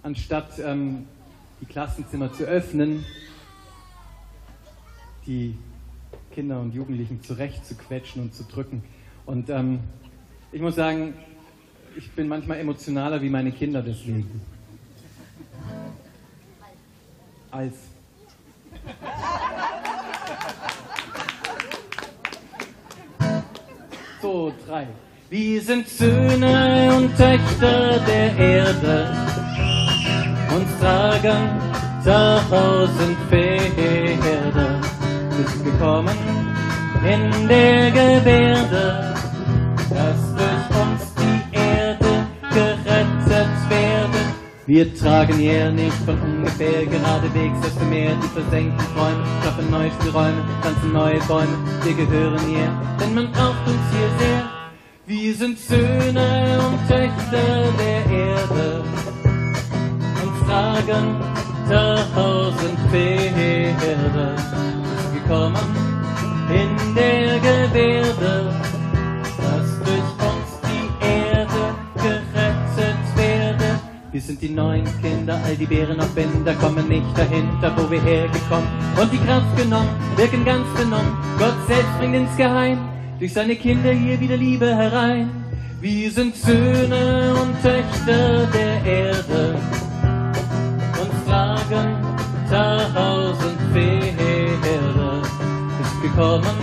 [0.03, 1.05] anstatt ähm,
[1.61, 3.05] die Klassenzimmer zu öffnen,
[5.25, 5.55] die
[6.39, 8.81] Kinder und Jugendlichen zurecht zu quetschen und zu drücken.
[9.25, 9.81] Und ähm,
[10.53, 11.13] ich muss sagen,
[11.97, 14.39] ich bin manchmal emotionaler wie meine Kinder deswegen.
[17.51, 17.73] Als.
[24.21, 24.87] So, drei.
[25.29, 29.11] Wir sind Söhne und Töchter der Erde
[30.55, 31.49] und tragen
[32.05, 34.78] tausend Pferde
[35.39, 36.17] mitgekommen
[37.03, 39.13] in der Gebärde,
[39.89, 44.19] dass durch uns die Erde gerettet werde.
[44.65, 49.91] Wir tragen hier nicht von ungefähr geradewegs aus dem Meer die versenkten Träume, schaffen neue
[50.13, 51.57] Räume, pflanzen neue Bäume.
[51.83, 54.49] Wir gehören hier, denn man braucht uns hier sehr.
[55.05, 58.83] Wir sind Söhne und Töchter der Erde
[60.21, 61.15] und tragen
[61.67, 64.58] tausend Pferde
[65.29, 65.55] gekommen
[66.49, 68.51] in der Gebärde,
[69.37, 73.79] dass durch uns die Erde gerettet werde.
[74.11, 78.01] Wir sind die neuen Kinder, all die Bären auf Bänder kommen nicht dahinter, wo wir
[78.01, 78.67] hergekommen
[78.99, 81.15] und die Kraft genommen, wirken ganz benommen.
[81.37, 82.79] Gott selbst bringt ins Geheim
[83.19, 85.29] durch seine Kinder hier wieder Liebe herein.
[85.79, 89.55] Wir sind Söhne und Töchter der Erde
[90.99, 92.09] und tragen
[92.49, 94.28] tausend ist
[96.09, 96.57] gekommen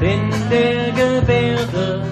[0.00, 2.02] in der Gebärde,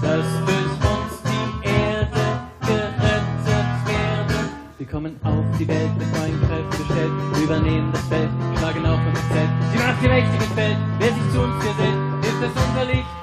[0.00, 2.24] dass durch uns die Erde
[2.60, 4.38] gerettet werde.
[4.78, 7.12] Sie kommen auf die Welt mit neuen Kräften gestellt,
[7.42, 9.50] übernehmen das Feld, schlagen auf und Zelt.
[9.72, 13.21] Sie macht die Mächtigen Feld, wer sich zu uns gesellt, ist das unser Licht.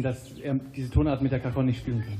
[0.00, 2.18] Hingewiesen, dass er diese Tonart mit der Cajon nicht spielen kann.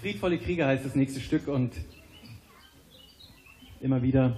[0.00, 1.72] Friedvolle Krieger heißt das nächste Stück und
[3.80, 4.36] immer wieder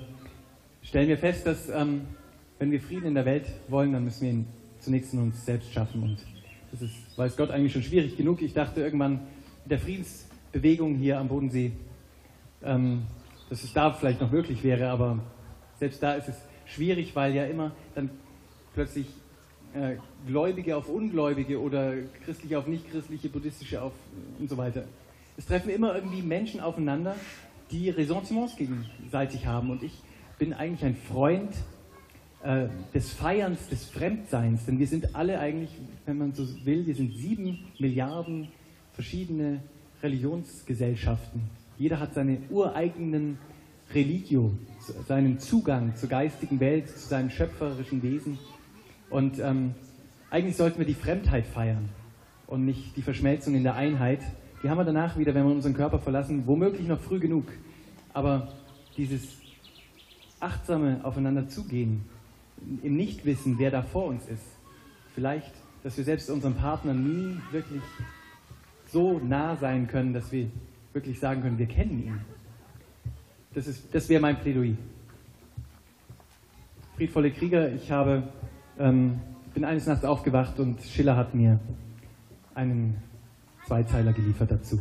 [0.83, 2.03] stellen wir fest, dass ähm,
[2.59, 4.47] wenn wir Frieden in der Welt wollen, dann müssen wir ihn
[4.79, 6.19] zunächst in uns selbst schaffen und
[6.71, 8.43] das ist, weiß Gott, eigentlich schon schwierig genug.
[8.43, 9.21] Ich dachte irgendwann
[9.65, 11.73] mit der Friedensbewegung hier am Bodensee,
[12.63, 13.03] ähm,
[13.49, 15.19] dass es da vielleicht noch möglich wäre, aber
[15.79, 18.11] selbst da ist es schwierig, weil ja immer dann
[18.75, 19.07] plötzlich
[19.75, 19.97] äh,
[20.27, 21.95] Gläubige auf Ungläubige oder
[22.25, 23.93] Christliche auf Nichtchristliche, Buddhistische auf
[24.39, 24.85] und so weiter.
[25.37, 27.15] Es treffen immer irgendwie Menschen aufeinander,
[27.71, 29.71] die Ressentiments gegenseitig haben.
[29.71, 29.93] Und ich
[30.39, 31.53] bin eigentlich ein Freund
[32.43, 35.71] äh, des Feierns, des Fremdseins, denn wir sind alle eigentlich,
[36.07, 38.49] wenn man so will, wir sind sieben Milliarden
[38.93, 39.61] verschiedene
[40.03, 41.43] Religionsgesellschaften.
[41.79, 43.39] Jeder hat seine ureigenen
[43.93, 44.53] Religio,
[45.07, 48.39] seinen Zugang zur geistigen Welt, zu seinem schöpferischen Wesen.
[49.11, 49.75] Und ähm,
[50.31, 51.89] eigentlich sollten wir die Fremdheit feiern
[52.47, 54.21] und nicht die Verschmelzung in der Einheit.
[54.63, 57.47] Die haben wir danach wieder, wenn wir unseren Körper verlassen, womöglich noch früh genug.
[58.13, 58.49] Aber
[58.97, 59.39] dieses
[60.41, 62.05] achtsame Aufeinander zugehen,
[62.83, 64.45] im Nichtwissen, wer da vor uns ist,
[65.15, 67.83] vielleicht, dass wir selbst unseren Partnern nie wirklich
[68.89, 70.49] so nah sein können, dass wir
[70.93, 72.21] wirklich sagen können, wir kennen ihn.
[73.57, 74.75] Das, das wäre mein Plädoyer.
[76.95, 78.25] Friedvolle Krieger, ich habe,
[78.79, 79.19] ähm,
[79.55, 81.59] bin eines Nachts aufgewacht und Schiller hat mir
[82.55, 82.99] einen
[83.67, 84.79] Zweizeiler geliefert dazu.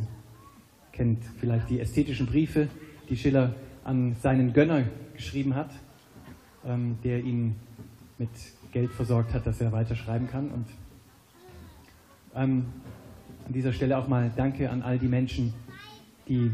[0.91, 2.67] Kennt vielleicht die ästhetischen Briefe,
[3.07, 3.55] die Schiller
[3.85, 5.71] an seinen Gönner geschrieben hat,
[6.65, 7.55] ähm, der ihn
[8.17, 8.29] mit
[8.73, 10.49] Geld versorgt hat, dass er weiter schreiben kann.
[10.49, 10.67] Und
[12.35, 12.65] ähm,
[13.47, 15.53] an dieser Stelle auch mal Danke an all die Menschen,
[16.27, 16.51] die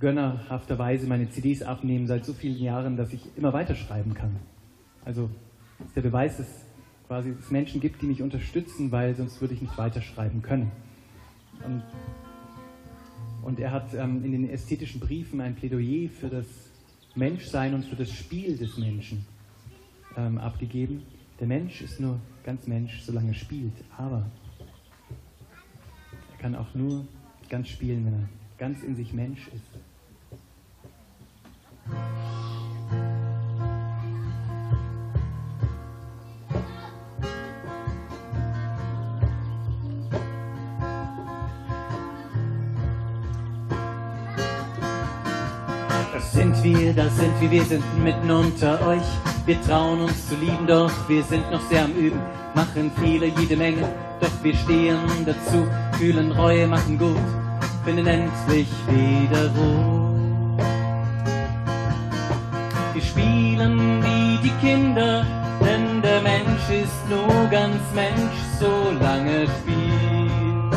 [0.00, 4.36] gönnerhafterweise meine CDs abnehmen seit so vielen Jahren, dass ich immer weiterschreiben kann.
[5.04, 5.30] Also
[5.84, 6.46] ist der Beweis, dass
[7.06, 10.70] quasi es Menschen gibt, die mich unterstützen, weil sonst würde ich nicht weiterschreiben können.
[11.64, 11.82] Und,
[13.42, 16.46] und er hat ähm, in den ästhetischen Briefen ein Plädoyer für das
[17.14, 19.26] Menschsein und für das Spiel des Menschen
[20.16, 21.02] ähm, abgegeben.
[21.40, 24.30] Der Mensch ist nur ganz Mensch, solange er spielt, aber
[26.32, 27.06] er kann auch nur
[27.48, 28.28] ganz spielen, wenn er
[28.58, 29.87] ganz in sich Mensch ist.
[46.18, 49.02] Das sind wir, das sind wir, wir sind mitten unter euch.
[49.46, 52.20] Wir trauen uns zu lieben, doch wir sind noch sehr am Üben.
[52.54, 53.88] Machen Fehler jede Menge,
[54.20, 55.66] doch wir stehen dazu.
[55.98, 57.16] Fühlen Reue, machen gut,
[57.84, 60.07] finden endlich wieder Ruhe.
[62.98, 65.24] Wir spielen wie die Kinder,
[65.60, 70.72] denn der Mensch ist nur ganz Mensch, solange er spielt.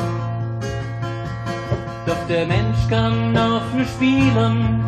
[2.05, 4.83] Doch der Mensch kann auch nur spielen,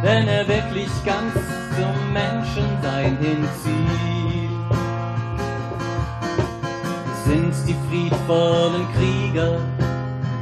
[0.00, 1.34] wenn er wirklich ganz
[1.76, 4.50] zum Menschensein hinzieht.
[7.26, 9.58] Sind die friedvollen Krieger,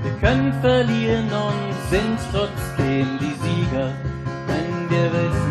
[0.05, 3.91] wir können verlieren und sind trotzdem die Sieger,
[4.47, 5.48] wenn wir wissen,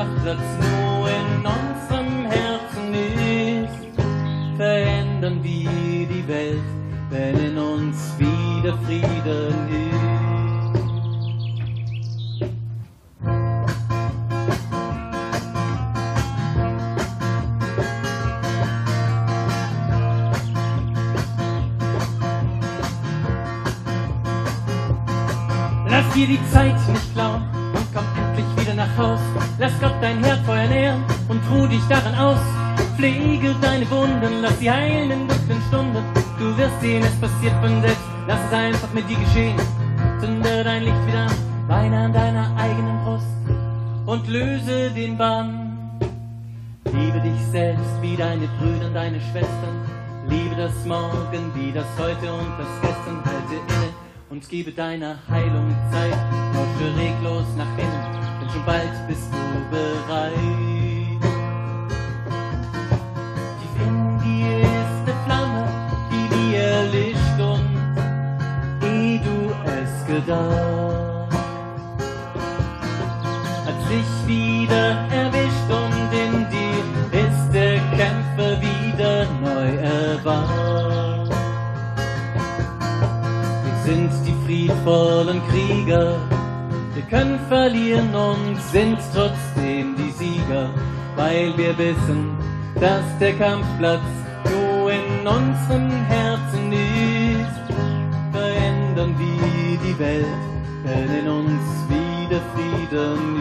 [0.00, 3.86] Kraftsatz nur in unserem Herzen ist,
[4.56, 6.62] verändern wir die Welt,
[7.10, 10.00] wenn in uns wieder Frieden ist.
[25.90, 27.42] Lass dir die Zeit nicht klauen
[27.74, 29.39] und komm endlich wieder nach Hause.
[29.60, 32.40] Lass Gott dein Herdfeuer nähren und ruh dich daran aus.
[32.96, 36.02] Pflege deine Wunden, lass sie heilen in dunklen Stunden.
[36.38, 38.00] Du wirst sehen, es passiert von selbst.
[38.26, 39.58] Lass es einfach mit dir geschehen.
[40.18, 41.34] Zünde dein Licht wieder an,
[41.68, 43.26] weine an deiner eigenen Brust
[44.06, 45.90] und löse den Bann.
[46.90, 49.76] Liebe dich selbst wie deine Brüder und deine Schwestern.
[50.26, 53.22] Liebe das Morgen wie das Heute und das Gestern.
[53.26, 53.92] Halte inne
[54.30, 56.16] und gebe deiner Heilung Zeit.
[56.54, 58.19] Lausche reglos nach innen,
[58.52, 61.22] schon bald bist du bereit.
[63.58, 65.64] Tief in dir ist eine Flamme,
[66.10, 67.70] die nie erlischt und
[68.82, 71.32] eh du es gedacht.
[73.66, 76.82] Hat sich wieder erwischt und in dir
[77.24, 81.30] ist der Kämpfer wieder neu erwacht.
[83.64, 86.18] Wir sind die friedvollen Krieger,
[87.10, 90.70] können verlieren und sind trotzdem die Sieger,
[91.16, 92.38] weil wir wissen,
[92.76, 94.00] dass der Kampfplatz
[94.44, 97.74] nur in unserem Herzen ist.
[98.32, 100.26] Verändern wir die Welt,
[100.84, 103.39] wenn in uns wieder Frieden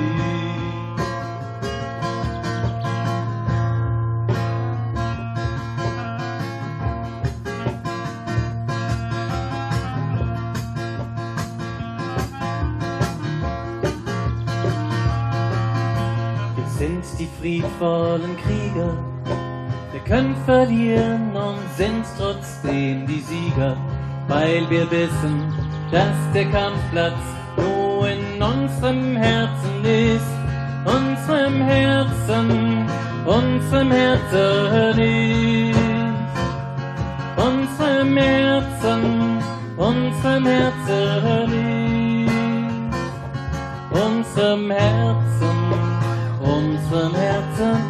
[17.39, 18.97] friedvollen Krieger.
[19.91, 23.75] Wir können verlieren und sind trotzdem die Sieger,
[24.27, 25.53] weil wir wissen,
[25.91, 27.19] dass der Kampfplatz
[27.57, 30.25] nur in unserem Herzen ist.
[30.85, 32.87] Unserem Herzen,
[33.25, 35.79] unserem Herzen ist.
[37.37, 39.43] Unserem Herzen,
[39.77, 42.29] unserem Herzen ist.
[43.91, 45.28] Unserem Herzen,
[46.91, 47.77] unserem Herzen.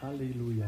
[0.00, 0.66] Halleluja.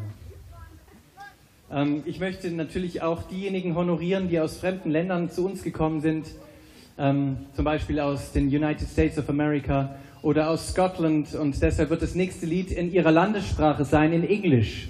[1.71, 6.27] Ähm, ich möchte natürlich auch diejenigen honorieren, die aus fremden Ländern zu uns gekommen sind,
[6.99, 11.35] ähm, zum Beispiel aus den United States of America oder aus Scotland.
[11.35, 14.89] Und deshalb wird das nächste Lied in ihrer Landessprache sein, in Englisch.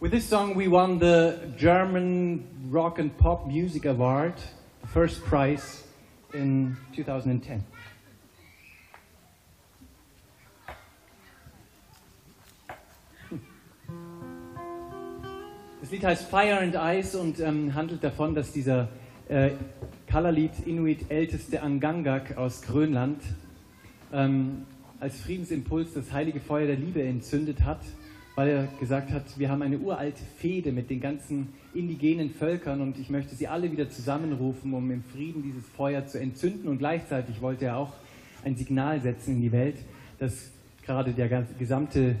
[0.00, 4.34] With this song, we won the German Rock and Pop Music Award,
[4.82, 5.84] the first prize
[6.34, 7.64] in 2010.
[15.84, 18.88] Das Lied heißt Fire and Ice und ähm, handelt davon, dass dieser
[19.28, 19.50] äh,
[20.06, 23.20] Kalaallit Inuit älteste Angangak aus Grönland
[24.10, 24.62] ähm,
[24.98, 27.82] als Friedensimpuls das heilige Feuer der Liebe entzündet hat,
[28.34, 32.98] weil er gesagt hat, wir haben eine uralte Fehde mit den ganzen indigenen Völkern und
[32.98, 36.66] ich möchte sie alle wieder zusammenrufen, um im Frieden dieses Feuer zu entzünden.
[36.66, 37.92] Und gleichzeitig wollte er auch
[38.42, 39.76] ein Signal setzen in die Welt,
[40.18, 40.50] dass
[40.86, 42.16] gerade der gesamte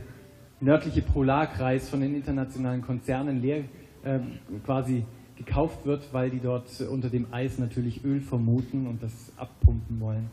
[0.60, 3.64] nördliche Polarkreis von den internationalen Konzernen leer
[4.04, 4.20] äh,
[4.64, 5.04] quasi
[5.36, 10.30] gekauft wird, weil die dort unter dem Eis natürlich Öl vermuten und das abpumpen wollen.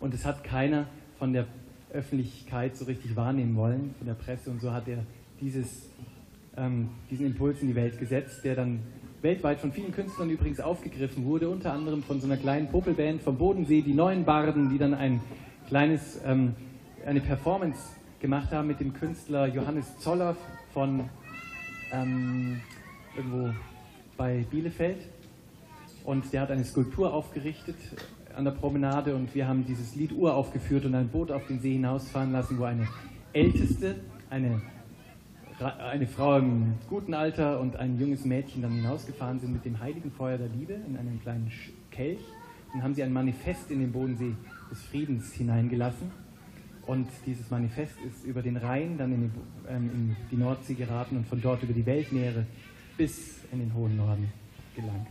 [0.00, 0.86] Und es hat keiner
[1.18, 1.46] von der
[1.92, 4.50] Öffentlichkeit so richtig wahrnehmen wollen, von der Presse.
[4.50, 4.98] Und so hat er
[5.40, 5.88] dieses,
[6.56, 8.80] ähm, diesen Impuls in die Welt gesetzt, der dann
[9.22, 13.38] weltweit von vielen Künstlern übrigens aufgegriffen wurde, unter anderem von so einer kleinen Popelband vom
[13.38, 15.20] Bodensee, die Neuen Barden, die dann ein
[15.68, 16.54] kleines, ähm,
[17.06, 17.78] eine Performance
[18.22, 20.36] gemacht haben mit dem Künstler Johannes Zoller
[20.72, 21.10] von
[21.92, 22.60] ähm,
[23.16, 23.52] irgendwo
[24.16, 24.98] bei Bielefeld.
[26.04, 27.76] Und der hat eine Skulptur aufgerichtet
[28.36, 31.72] an der Promenade und wir haben dieses Lied uraufgeführt und ein Boot auf den See
[31.72, 32.88] hinausfahren lassen, wo eine
[33.32, 33.96] älteste,
[34.30, 34.62] eine,
[35.58, 40.12] eine Frau im guten Alter und ein junges Mädchen dann hinausgefahren sind mit dem heiligen
[40.12, 41.50] Feuer der Liebe in einem kleinen
[41.90, 42.20] Kelch.
[42.72, 44.34] Dann haben sie ein Manifest in den Bodensee
[44.70, 46.10] des Friedens hineingelassen.
[46.86, 49.30] Und dieses Manifest ist über den Rhein dann in die,
[49.68, 52.46] ähm, in die Nordsee geraten und von dort über die Weltmeere
[52.96, 54.32] bis in den hohen Norden
[54.74, 55.08] gelangt.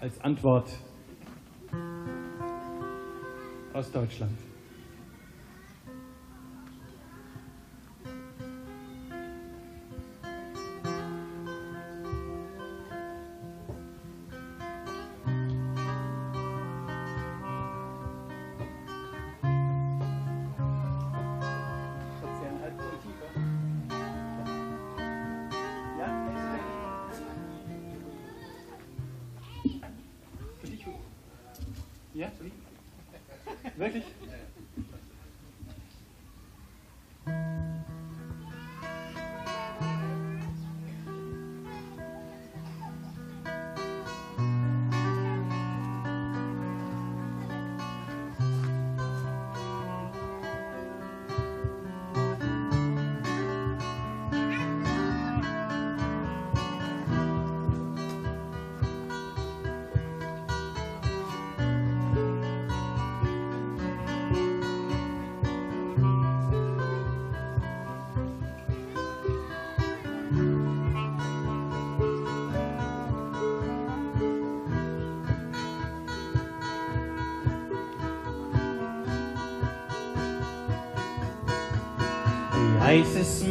[0.00, 0.70] Als Antwort
[3.72, 4.38] aus Deutschland.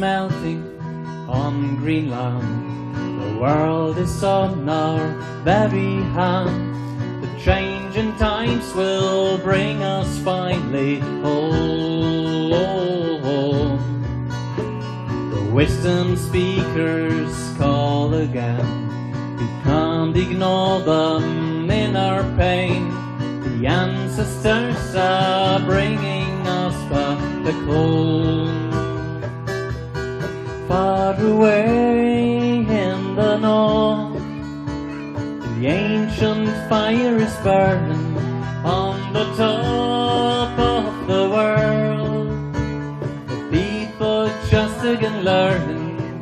[0.04, 0.62] Melting
[1.30, 2.46] on Greenland.
[3.22, 5.02] The world is on our
[5.44, 6.60] very hand.
[7.22, 12.50] The changing times will bring us finally home.
[15.34, 18.68] The wisdom speakers call again.
[19.38, 22.90] We can't ignore them in our pain.
[23.46, 28.33] The ancestors are bringing us back the Far
[36.74, 38.16] fire is burning
[38.64, 42.26] on the top of the world.
[43.30, 46.20] The people just again learning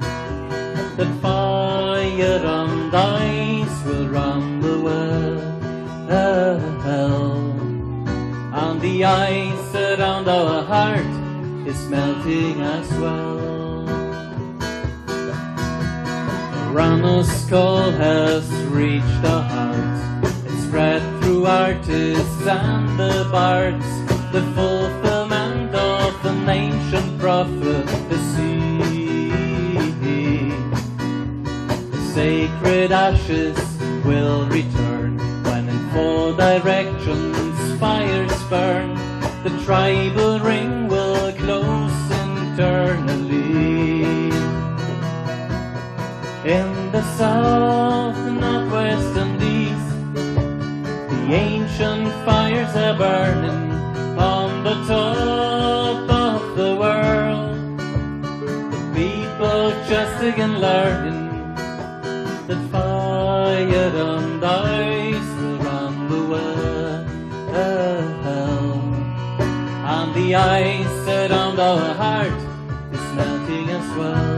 [0.99, 5.43] that fire and ice will run the world.
[8.61, 11.13] And the ice around our heart
[11.71, 13.87] is melting as well.
[16.79, 18.45] Runner's call has
[18.81, 19.92] reached our hearts.
[21.43, 23.85] Through artists and the bards.
[24.31, 28.61] The fulfillment of an ancient prophecy.
[31.91, 33.59] The sacred ashes
[34.05, 38.95] will return when in four directions fires burn.
[39.43, 44.05] The tribal ring will close internally.
[46.45, 49.62] In the south, northwest, and east,
[51.33, 53.73] ancient fires are burning
[54.19, 57.79] on the top of the world.
[58.73, 61.55] The people just again learning
[62.49, 67.07] that fire and ice will run the world.
[69.95, 72.41] And the ice around our heart
[72.93, 74.32] is melting as well.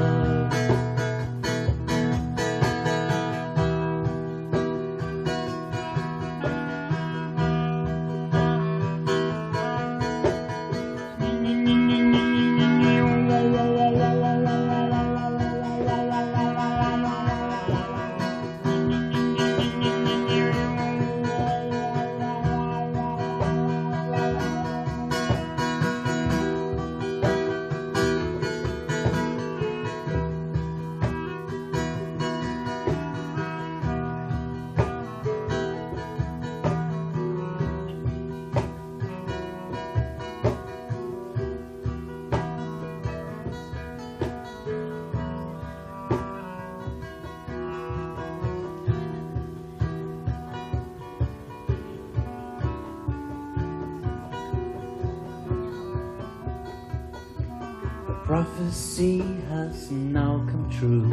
[59.91, 61.09] Now come true.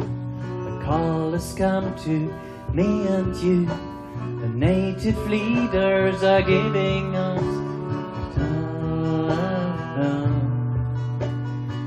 [0.64, 2.32] The call has come to
[2.72, 3.66] me and you.
[4.40, 7.42] The native leaders are giving us
[8.36, 9.32] time.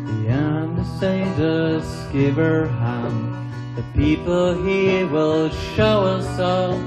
[0.06, 3.32] The ambassadors give her hand.
[3.76, 6.78] The people here will show us all.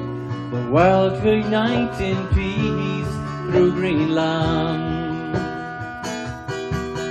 [0.50, 3.12] The world will unite in peace
[3.50, 4.87] through Greenland.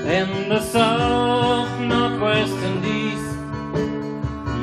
[0.07, 3.35] In the south, northwest, and east,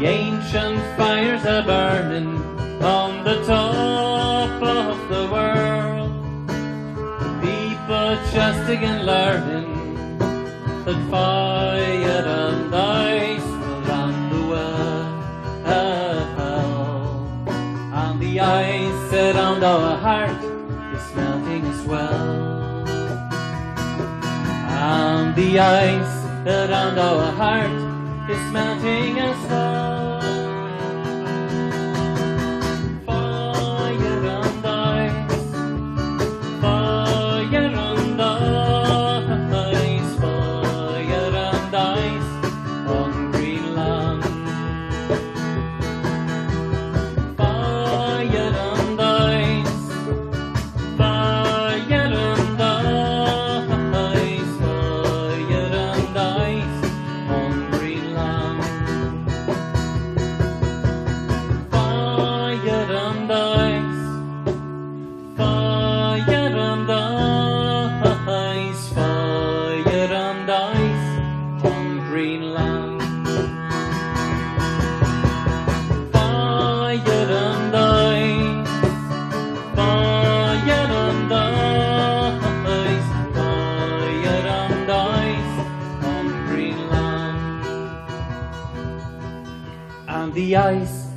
[0.01, 2.41] the ancient fires are burning
[2.83, 6.13] on the top of the world.
[7.43, 10.19] People just again learning
[10.87, 15.13] that fire and ice will run the world.
[17.93, 20.54] And the ice around our heart
[25.35, 30.04] the ice around our heart is melting as well.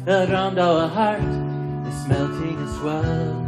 [0.07, 3.45] Around our heart is melting as well.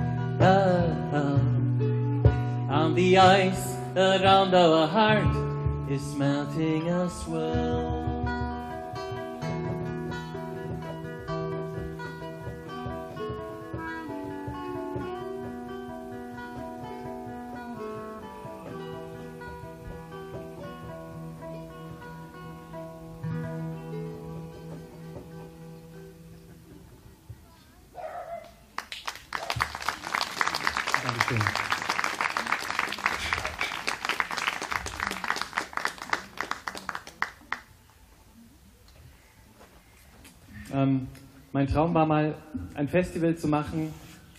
[2.70, 5.36] And the ice around our heart
[5.90, 7.99] is melting as well.
[41.80, 42.36] Traum war mal,
[42.74, 43.94] ein Festival zu machen,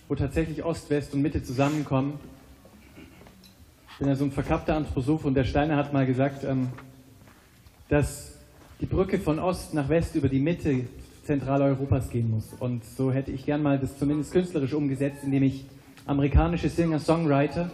[0.07, 2.19] wo tatsächlich Ost, West und Mitte zusammenkommen.
[3.93, 6.67] Ich bin ja so ein verkappter Anthroposoph und der Steiner hat mal gesagt, ähm,
[7.89, 8.37] dass
[8.79, 10.85] die Brücke von Ost nach West über die Mitte
[11.23, 12.53] Zentraleuropas gehen muss.
[12.59, 15.65] Und so hätte ich gern mal das zumindest künstlerisch umgesetzt, indem ich
[16.05, 17.71] amerikanische Singer-Songwriter,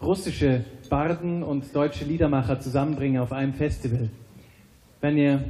[0.00, 4.08] russische Barden und deutsche Liedermacher zusammenbringe auf einem Festival.
[5.02, 5.44] Wenn ihr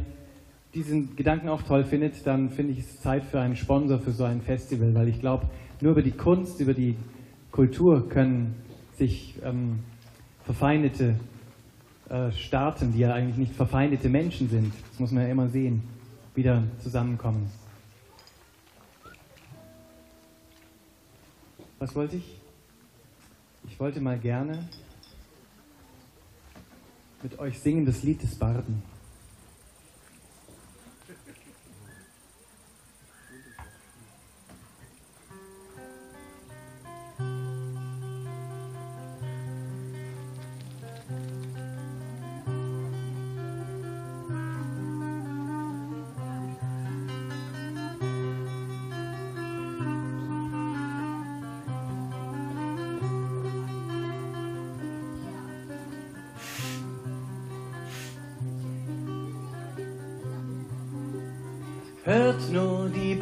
[0.75, 4.25] diesen Gedanken auch toll findet, dann finde ich es Zeit für einen Sponsor für so
[4.25, 5.49] ein Festival, weil ich glaube,
[5.81, 6.97] nur über die Kunst, über die
[7.51, 8.55] Kultur können
[8.97, 9.81] sich ähm,
[10.45, 11.17] verfeindete
[12.09, 15.83] äh, Staaten, die ja eigentlich nicht verfeindete Menschen sind, das muss man ja immer sehen,
[16.35, 17.51] wieder zusammenkommen.
[21.79, 22.41] Was wollte ich?
[23.69, 24.69] Ich wollte mal gerne
[27.23, 28.92] mit euch singen das Lied des Barden.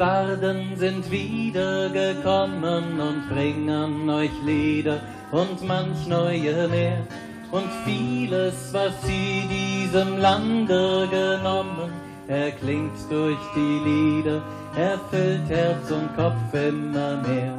[0.01, 4.99] Barden sind wiedergekommen und bringen euch Lieder
[5.31, 7.05] und manch neue mehr.
[7.51, 11.91] Und vieles, was sie diesem Lande genommen,
[12.27, 14.41] erklingt durch die Lieder,
[14.75, 17.55] erfüllt Herz und Kopf immer mehr.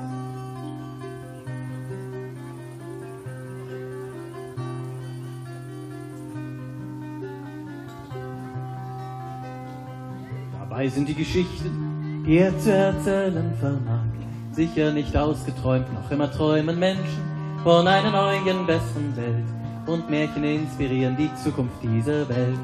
[10.58, 11.81] Dabei sind die Geschichten,
[12.26, 14.04] die er zu erzählen vermag,
[14.52, 17.22] Sicher nicht ausgeträumt, noch immer träumen Menschen
[17.62, 19.46] von einer neuen, besseren Welt.
[19.86, 22.58] Und Märchen inspirieren die Zukunft dieser Welt.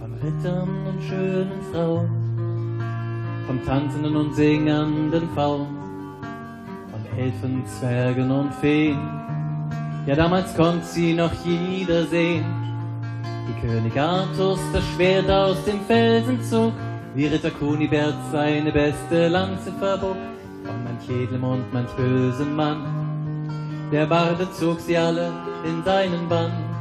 [0.00, 2.82] Von Rittern und schönen Frauen,
[3.46, 5.73] von tanzenden und singenden Frauen,
[7.24, 8.98] Elfen, Zwergen und Feen.
[10.06, 12.44] Ja, damals konnte sie noch jeder sehen.
[13.46, 16.74] Wie König Artus das Schwert aus dem Felsen zog,
[17.14, 20.16] wie Ritter Kunibert seine beste Lanze verbog,
[20.64, 22.82] von manch edlem und manch bösem Mann.
[23.90, 25.32] Der Barde zog sie alle
[25.64, 26.73] in seinen Bann.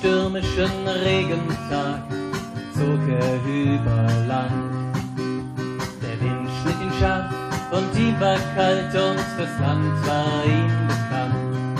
[0.00, 2.00] Stürmischen Regentag
[2.72, 4.96] zog er über Land.
[6.00, 7.30] Der Wind schnitt ihn scharf
[7.70, 11.76] und ihm war kalt und das Land war ihm bekannt.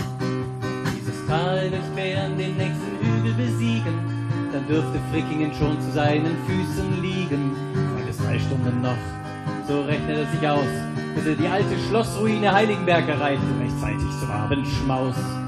[0.95, 3.95] Dieses Tal durchqueren, den nächsten Hügel besiegen,
[4.53, 7.55] dann dürfte Frickingen schon zu seinen Füßen liegen.
[7.73, 9.01] Zwei bis drei Stunden noch,
[9.67, 10.71] so rechnet er sich aus,
[11.15, 15.40] bis er die alte Schlossruine Heiligenberg erreichte, rechtzeitig zum Abendschmaus.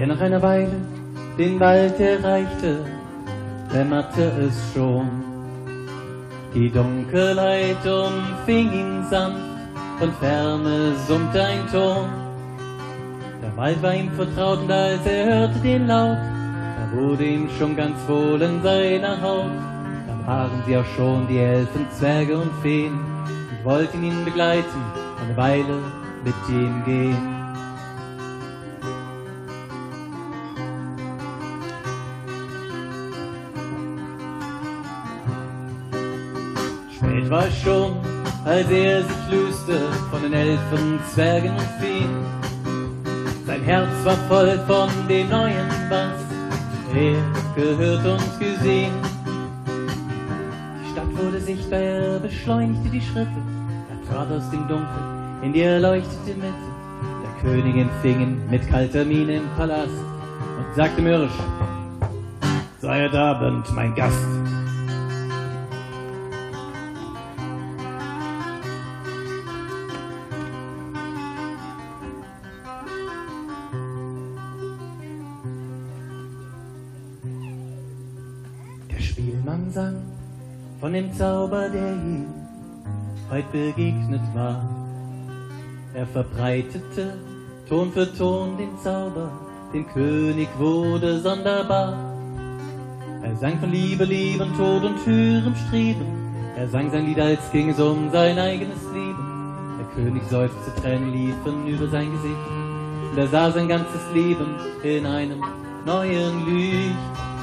[0.00, 0.76] Als er nach einer Weile
[1.36, 2.86] den Wald erreichte,
[3.70, 5.06] dämmerte es schon.
[6.54, 9.44] Die Dunkelheit umfing ihn sanft
[10.00, 12.08] und Ferne summte ein Ton.
[13.42, 17.76] Der Wald war ihm vertraut und als er hörte den Laut, da wurde ihm schon
[17.76, 19.52] ganz wohl in seiner Haut.
[20.08, 24.80] Da waren sie auch schon die Elfen, Zwerge und Feen und wollten ihn begleiten,
[25.22, 25.76] eine Weile
[26.24, 27.39] mit ihm gehen.
[37.30, 37.92] War schon,
[38.44, 39.78] als er sich löste
[40.10, 42.10] von den Elfen, Zwergen und Feen.
[43.46, 46.20] Sein Herz war voll von dem neuen, was
[46.92, 47.22] er
[47.54, 48.92] gehört und gesehen.
[49.64, 53.30] Die Stadt wurde sichtbar, er beschleunigte die Schritte.
[53.90, 55.02] Er trat aus dem Dunkel
[55.42, 56.68] in die erleuchtete Mitte.
[57.22, 61.38] Der Königin fing ihn mit kalter Miene im Palast und sagte mürrisch,
[62.80, 64.39] sei heute Abend mein Gast.
[81.00, 82.26] Dem Zauber, der ihm
[83.30, 84.62] heut begegnet war.
[85.94, 87.14] Er verbreitete
[87.68, 89.30] Ton für Ton den Zauber,
[89.72, 91.94] dem König wurde sonderbar.
[93.22, 94.04] Er sang von Liebe,
[94.42, 96.06] und Tod und höherem Streben.
[96.56, 99.24] Er sang sein Lied, als ging es um sein eigenes Leben.
[99.78, 102.46] Der König seufzte, Tränen liefen über sein Gesicht.
[103.10, 105.40] Und er sah sein ganzes Leben in einem
[105.86, 107.39] neuen Licht.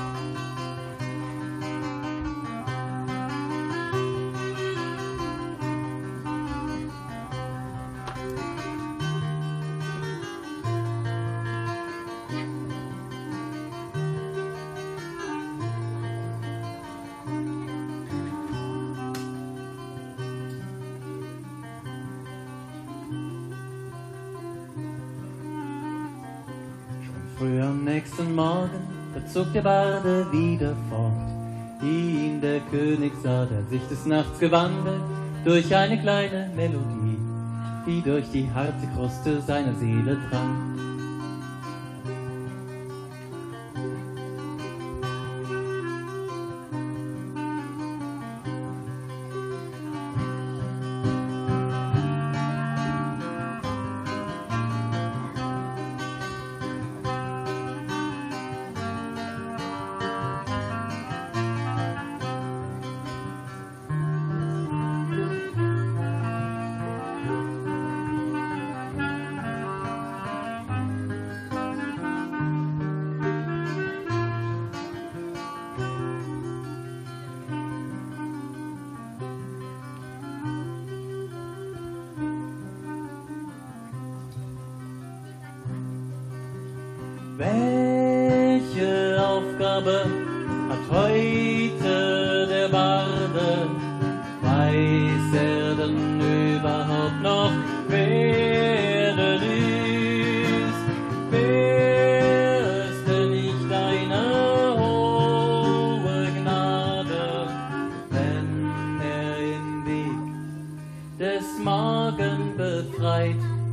[29.38, 31.12] Verzog der Barde wieder fort.
[31.84, 35.02] Ihn der König sah, der sich des Nachts gewandelt,
[35.46, 37.20] durch eine kleine Melodie,
[37.86, 40.97] die durch die harte Kruste seiner Seele drang.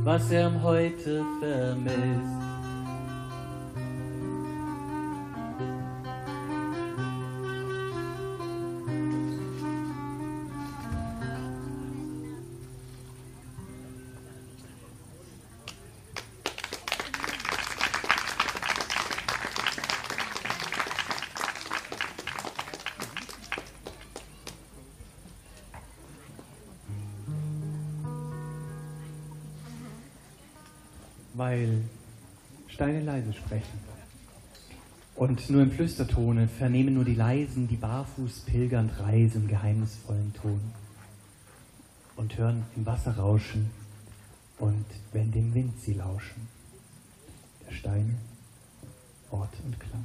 [0.05, 2.34] Was er heute vermisst?
[33.59, 33.79] Sprechen.
[35.15, 40.59] Und nur im Flüstertone vernehmen nur die Leisen, die barfuß pilgernd reisen, geheimnisvollen Ton.
[42.17, 43.69] Und hören im Wasser rauschen
[44.57, 46.47] und wenn dem Wind sie lauschen.
[47.65, 48.15] Der Steine,
[49.31, 50.03] Ort und Klang.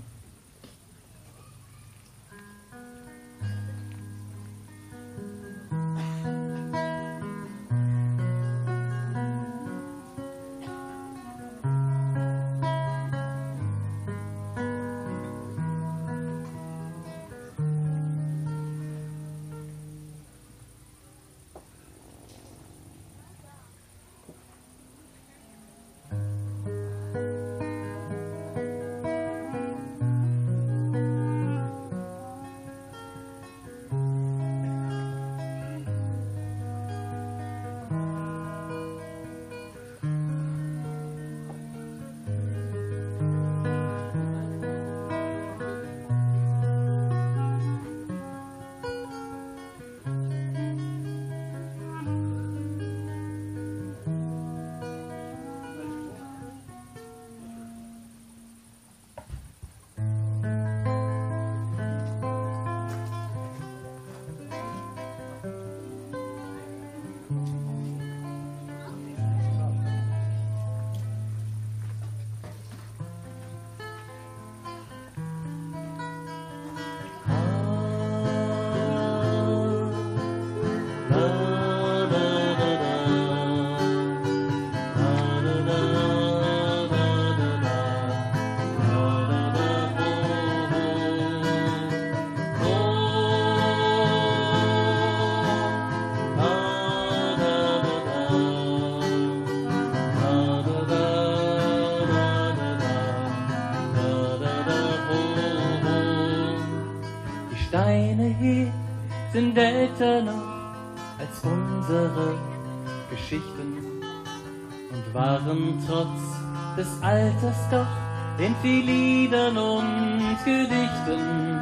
[118.62, 121.60] Viel Liedern und Gedichten.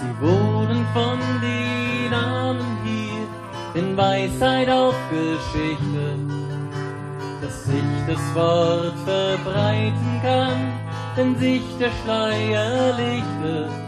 [0.00, 6.18] Sie wurden von den Armen hier in Weisheit aufgeschichtet,
[7.42, 10.72] dass sich das Wort verbreiten kann,
[11.16, 13.83] wenn sich der Schleier lichtet.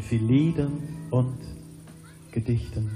[0.00, 1.38] In viel Liedern und
[2.32, 2.90] Gedichten.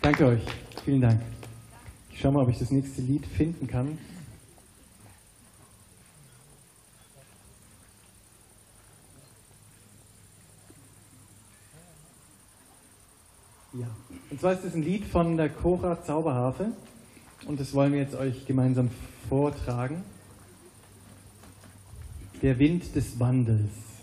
[0.00, 0.40] Danke euch.
[0.84, 1.20] Vielen Dank.
[2.10, 3.98] Ich schau mal, ob ich das nächste Lied finden kann.
[13.78, 13.86] Ja.
[14.38, 16.66] Und zwar ist es ein Lied von der Cora Zauberharfe
[17.48, 18.88] und das wollen wir jetzt euch gemeinsam
[19.28, 20.04] vortragen.
[22.40, 23.97] Der Wind des Wandels.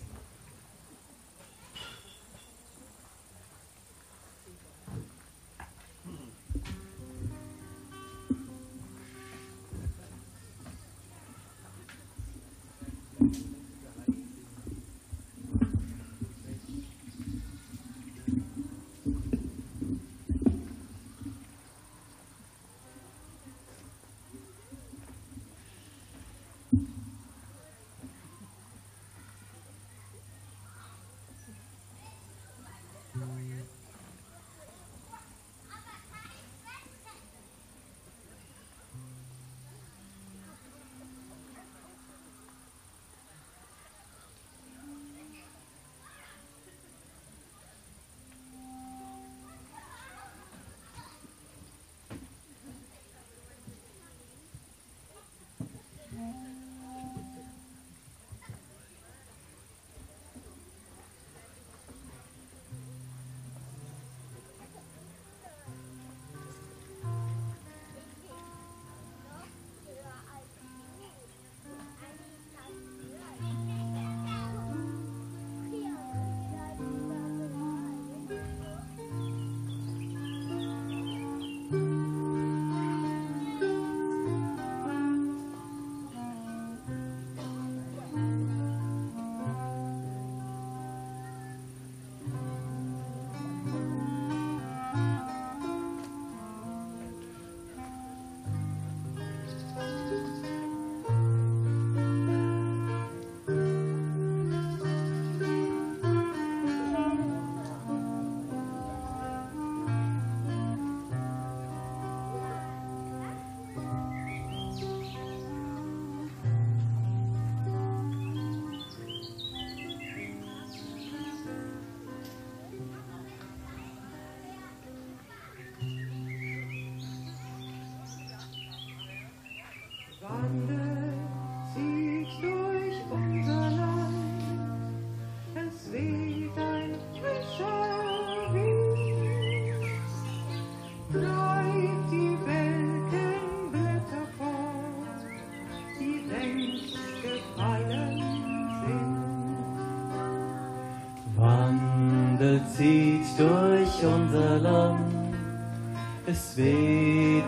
[156.33, 157.43] Sing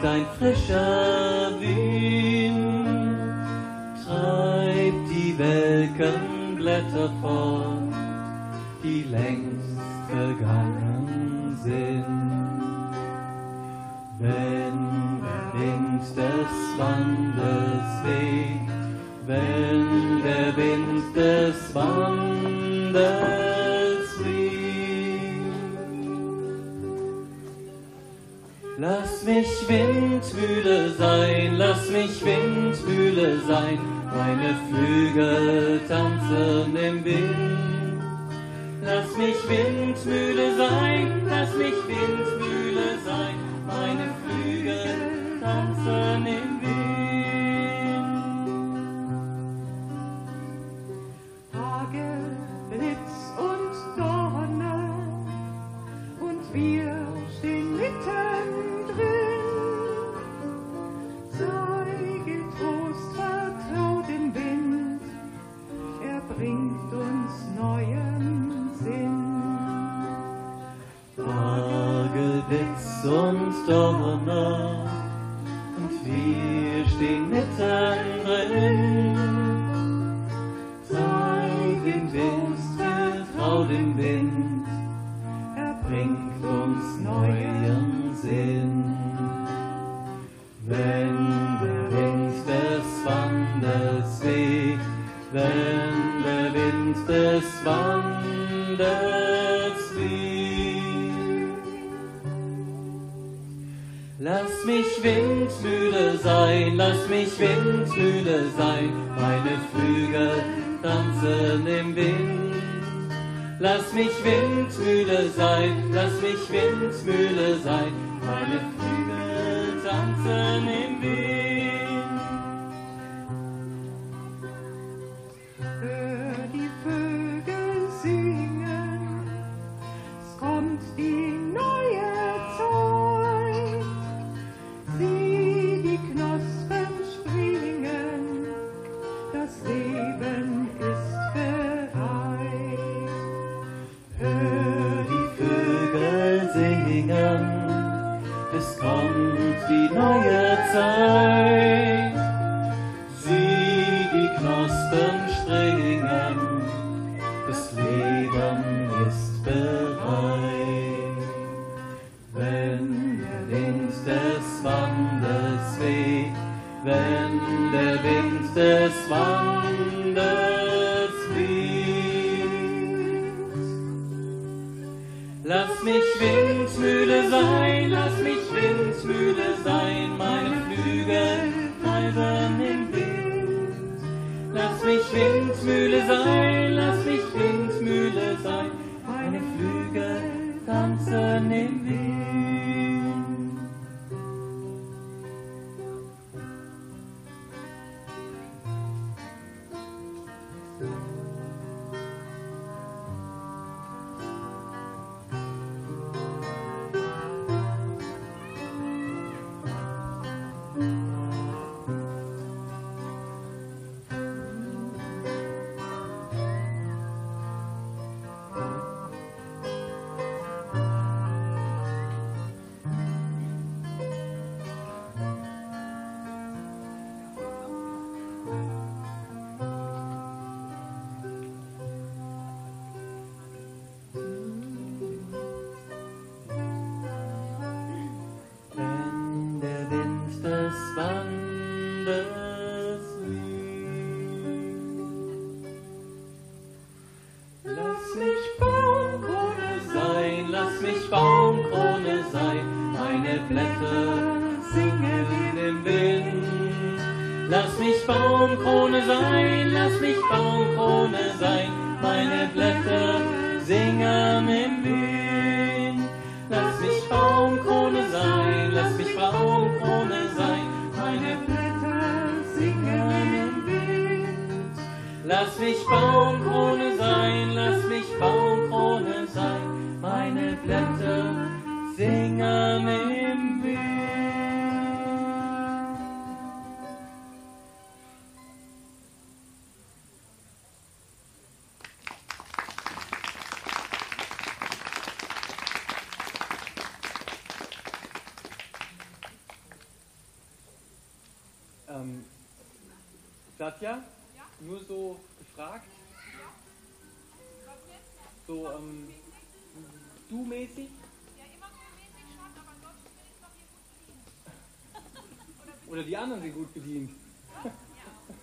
[316.28, 317.12] anderen sind gut bedient.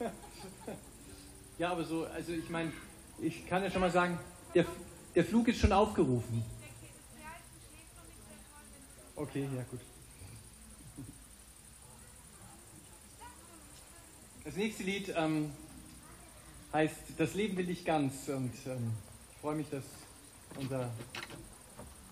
[1.58, 2.72] ja, aber so, also ich meine,
[3.20, 4.18] ich kann ja schon mal sagen,
[4.54, 4.64] der,
[5.14, 6.44] der Flug ist schon aufgerufen.
[9.16, 9.80] Okay, ja gut.
[14.44, 15.52] Das nächste Lied ähm,
[16.72, 18.92] heißt Das Leben will ich ganz und ähm,
[19.30, 19.84] ich freue mich, dass
[20.58, 20.90] unser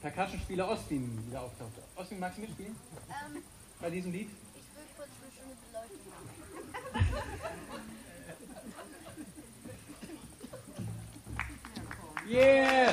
[0.00, 1.72] Percussion-Spieler Ostin wieder auftaucht.
[1.96, 2.76] Ostin, magst du mitspielen?
[3.08, 3.42] Ähm,
[3.80, 4.28] Bei diesem Lied?
[12.28, 12.91] Yeah!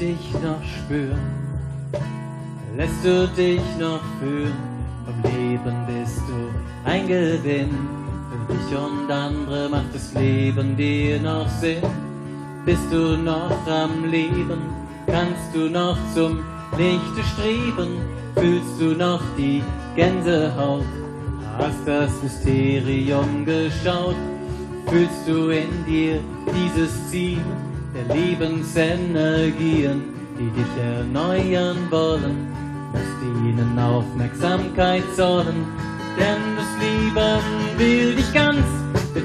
[0.00, 1.20] Dich noch spüren?
[2.76, 4.56] Lässt du dich noch fühlen?
[5.04, 7.70] Vom Leben bist du ein Gewinn.
[8.30, 11.82] Für dich und andere macht das Leben dir noch Sinn.
[12.64, 14.62] Bist du noch am Leben?
[15.06, 16.42] Kannst du noch zum
[16.78, 18.00] Lichte streben?
[18.36, 19.62] Fühlst du noch die
[19.96, 20.84] Gänsehaut?
[21.58, 24.16] Hast das Mysterium geschaut?
[24.86, 26.20] Fühlst du in dir
[26.54, 27.42] dieses Ziel
[28.08, 30.02] der Lebensenergien,
[30.38, 32.48] die dich erneuern wollen?
[32.92, 35.66] Musst ihnen Aufmerksamkeit zollen,
[36.18, 37.40] denn das Leben
[37.78, 38.64] will dich ganz.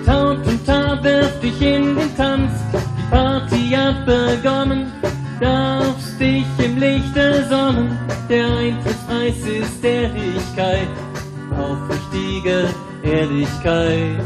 [0.08, 2.52] Haut und Tat wirft dich in den Tanz.
[2.74, 4.92] Die Party hat begonnen,
[5.40, 7.98] darfst dich im Lichte sonnen.
[8.30, 10.88] Der Eintrittspreis ist Ehrlichkeit,
[11.58, 12.70] aufrichtige
[13.04, 14.22] Ehrlichkeit.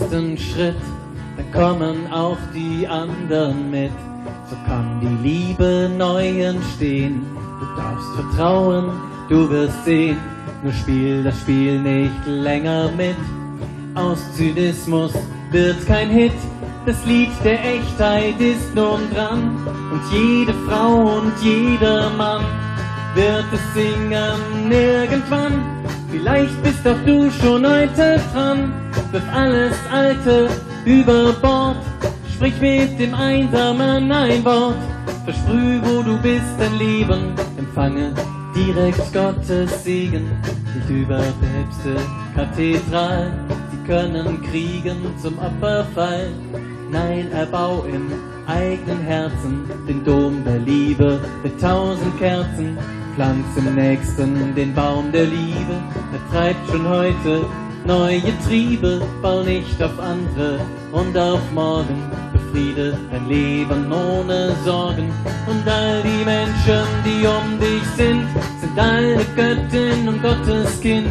[0.00, 0.76] Ersten Schritt,
[1.36, 3.92] dann kommen auch die anderen mit.
[4.48, 7.24] So kann die Liebe neu entstehen.
[7.60, 8.90] Du darfst vertrauen,
[9.28, 10.16] du wirst sehen.
[10.62, 13.16] Nur spiel das Spiel nicht länger mit.
[13.94, 15.12] Aus Zynismus
[15.50, 16.32] wird kein Hit.
[16.86, 19.56] Das Lied der Echtheit ist nun dran.
[19.92, 22.44] Und jede Frau und jeder Mann
[23.14, 25.62] wird es singen irgendwann.
[26.10, 28.79] Vielleicht bist auch du schon heute dran.
[29.12, 30.48] Wirf alles Alte
[30.84, 31.76] über Bord.
[32.34, 34.76] Sprich mit dem Einsamen ein Wort.
[35.24, 37.34] Versprüh, wo du bist, dein Leben.
[37.58, 38.12] Empfange
[38.54, 40.30] direkt Gottes Segen.
[40.74, 41.96] Nicht über Päpste,
[42.34, 43.32] Kathedral.
[43.70, 46.34] Sie können Kriegen zum Opfer fallen.
[46.90, 48.10] Nein, erbau im
[48.46, 52.76] eigenen Herzen den Dom der Liebe mit tausend Kerzen.
[53.14, 55.74] Pflanz im Nächsten den Baum der Liebe,
[56.12, 57.44] er treibt schon heute
[57.90, 59.02] neue Triebe.
[59.20, 60.60] Bau nicht auf andere
[60.92, 61.98] und auf morgen,
[62.32, 65.12] befriede dein Leben ohne Sorgen.
[65.48, 68.26] Und all die Menschen, die um dich sind,
[68.60, 71.10] sind deine Göttin und Gottes Kind.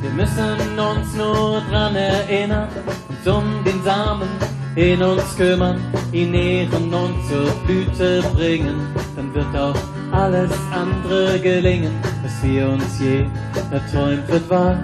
[0.00, 2.68] Wir müssen uns nur dran erinnern,
[3.08, 4.28] uns um den Samen
[4.76, 5.80] in uns kümmern,
[6.12, 8.86] ihn nähren und zur Blüte bringen,
[9.16, 9.74] dann wird auch
[10.12, 11.92] alles andere gelingen,
[12.22, 13.26] was wir uns je
[13.72, 14.78] erträumt wird wahr.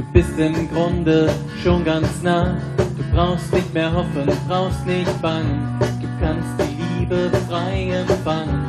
[0.00, 1.28] Du bist im Grunde
[1.62, 7.30] schon ganz nah, du brauchst nicht mehr hoffen, brauchst nicht bangen, du kannst die Liebe
[7.46, 8.64] frei empfangen,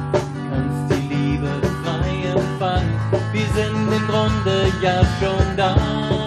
[0.52, 1.48] kannst die Liebe
[1.86, 2.91] frei empfangen.
[3.32, 5.74] Wir sind im Grunde ja schon da,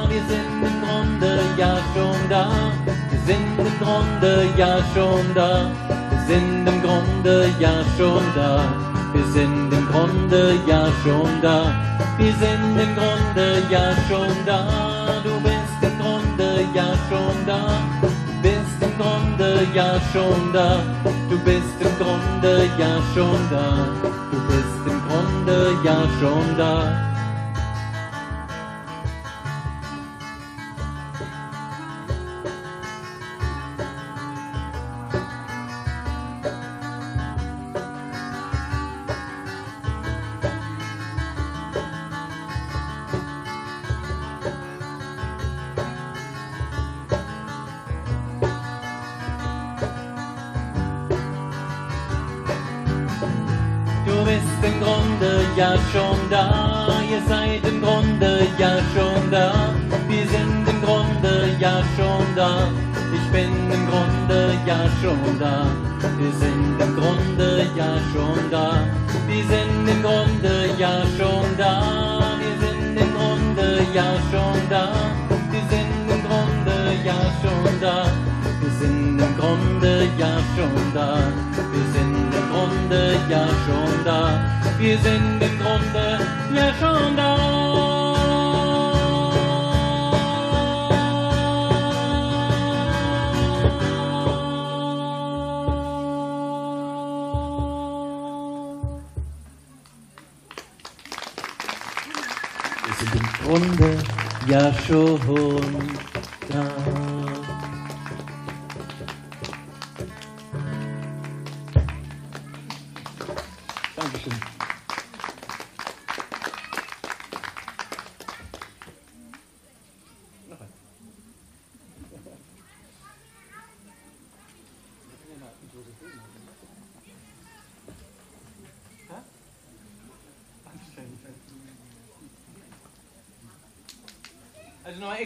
[0.08, 2.72] wir sind im Grunde ja schon da.
[3.10, 5.70] Wir sind im Grunde ja schon da.
[6.08, 8.93] Wir sind im Grunde ja schon da.
[9.14, 11.72] Wir sind im Grunde ja schon da.
[12.18, 15.20] Wir sind im Grunde ja schon da.
[15.22, 17.80] Du bist im Grunde ja schon da.
[18.42, 20.82] Bist im Grunde ja schon da.
[21.30, 23.86] Du bist im Grunde ja schon da.
[24.32, 27.13] Du bist im Grunde ja schon da.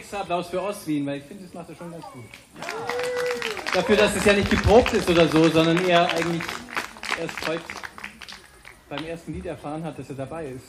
[0.09, 2.23] Extra Applaus für Ostwien, weil ich finde, das macht er schon ganz gut.
[3.75, 6.41] Dafür, dass es ja nicht geprobt ist oder so, sondern er eigentlich
[7.21, 7.61] erst heute
[8.89, 10.63] beim ersten Lied erfahren hat, dass er dabei ist.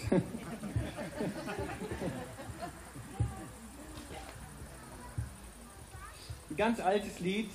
[6.51, 7.49] Ein ganz altes Lied,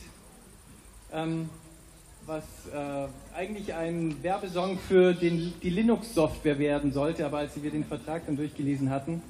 [1.14, 1.52] ähm,
[2.26, 2.44] was
[2.74, 3.08] äh,
[3.38, 8.38] eigentlich ein Werbesong für den, die Linux-Software werden sollte, aber als wir den Vertrag dann
[8.38, 9.22] durchgelesen hatten,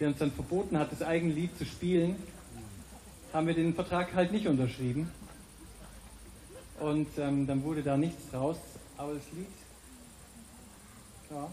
[0.00, 2.16] der uns dann verboten hat, das eigene Lied zu spielen,
[3.32, 5.10] haben wir den Vertrag halt nicht unterschrieben.
[6.80, 8.58] Und ähm, dann wurde da nichts draus,
[8.96, 9.46] aber das Lied
[11.30, 11.50] ja.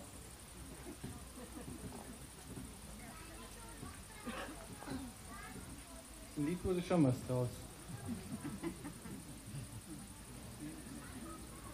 [6.38, 7.49] Im Lied wurde schon was draus.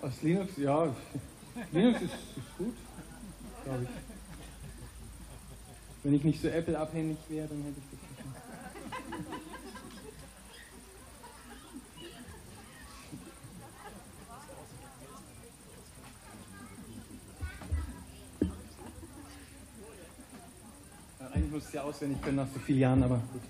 [0.02, 0.96] Aus Linux, ja.
[1.72, 2.76] Linux ist, ist gut,
[3.66, 4.09] glaube ich.
[6.04, 8.00] Wenn ich nicht so Apple-abhängig wäre, dann hätte ich das.
[21.20, 23.42] Ja, eigentlich muss es ja auswendig können nach so vielen Jahren, aber gut.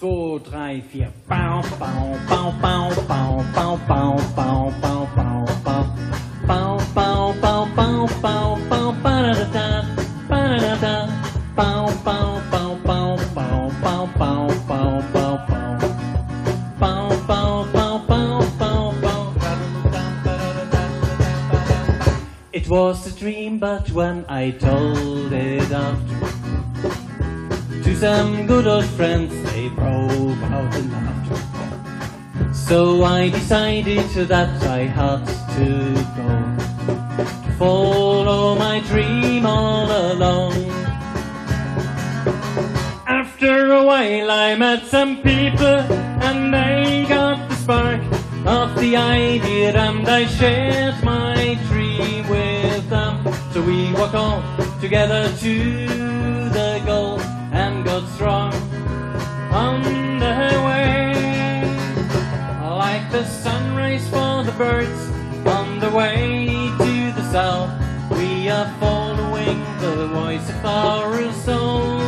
[0.00, 1.12] So, drei, vier.
[1.28, 5.44] Bau, bau, bau, bau, bau, bau, bau, bau, bau, bau, bau.
[5.46, 5.51] Bau,
[23.82, 26.20] but when I told it after
[27.82, 32.52] to some good old friends, they broke out in laughter.
[32.52, 35.26] So I decided that I had
[35.56, 36.30] to go
[37.44, 40.70] to follow my dream all alone.
[43.06, 45.80] After a while, I met some people,
[46.28, 48.02] and they got the spark
[48.46, 50.91] of the idea, and I shared
[54.12, 55.88] we walked on together to
[56.50, 57.20] the goal
[57.52, 58.52] and got strong
[59.50, 59.82] on
[60.18, 61.12] the way.
[62.60, 65.10] Like the sunrise for the birds
[65.46, 66.46] on the way
[66.78, 67.70] to the south,
[68.10, 72.02] we are following the voice of our souls.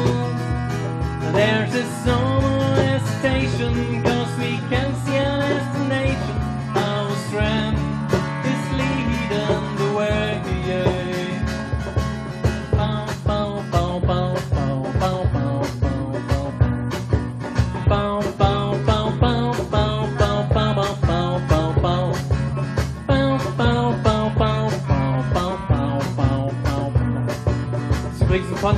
[1.32, 2.40] There's no
[2.76, 4.93] hesitation, cause we can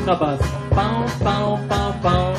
[0.07, 0.39] Bau,
[0.71, 2.35] bau, bau, bau.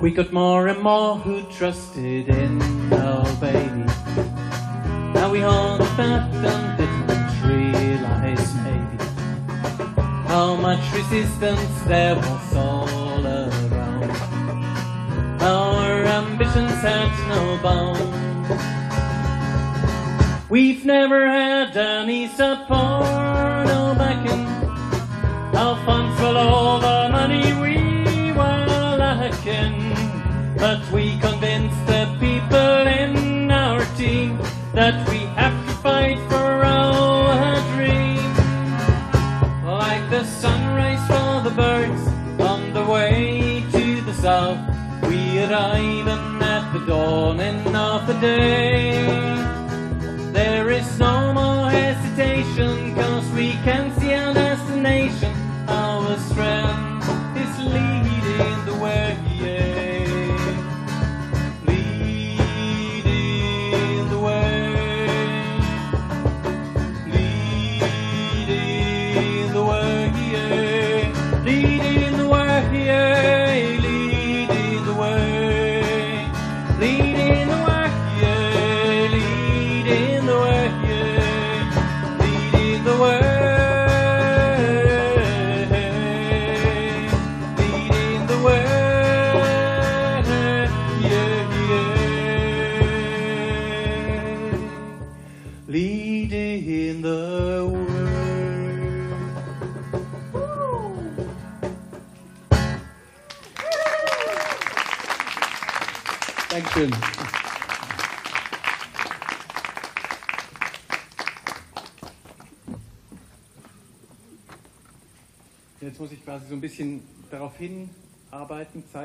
[0.00, 2.60] We got more and more who trusted in
[2.92, 3.84] our baby.
[5.14, 9.04] Now we all felt and didn't realize maybe
[10.26, 14.10] how much resistance there was all around.
[15.40, 18.24] Our ambitions had no bounds.
[20.50, 22.53] We've never had any support
[25.64, 25.76] I'll
[26.36, 27.03] all over.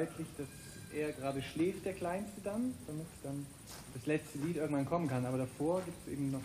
[0.09, 0.47] Zeitlich, dass
[0.93, 3.45] er gerade schläft, der Kleinste dann, damit dann
[3.93, 5.25] das letzte Lied irgendwann kommen kann.
[5.25, 6.41] Aber davor gibt es eben noch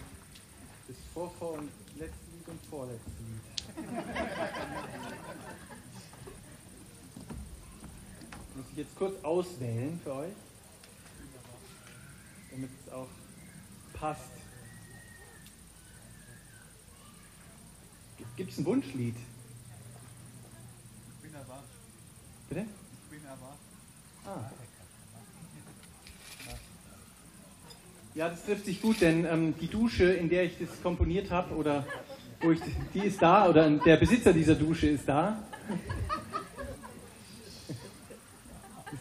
[0.87, 1.69] das Vor-, Vor- und
[1.99, 3.77] letzte Lied und vorletzte Lied.
[8.57, 10.33] Muss ich jetzt kurz auswählen für euch,
[12.53, 13.09] damit es auch
[13.95, 14.31] passt.
[18.37, 19.17] Gibt es ein Wunschlied?
[22.49, 22.67] Bitte?
[24.27, 24.51] Ah.
[28.15, 31.55] Ja, das trifft sich gut, denn ähm, die Dusche, in der ich das komponiert habe,
[31.55, 31.85] oder
[32.41, 32.61] wo ich,
[32.95, 35.43] die ist da, oder der Besitzer dieser Dusche ist da.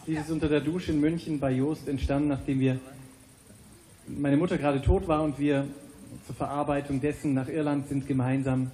[0.06, 2.80] Das ist unter der Dusche in München bei Joost entstanden, nachdem wir
[4.06, 5.66] meine Mutter gerade tot war und wir
[6.26, 8.70] zur Verarbeitung dessen nach Irland sind gemeinsam.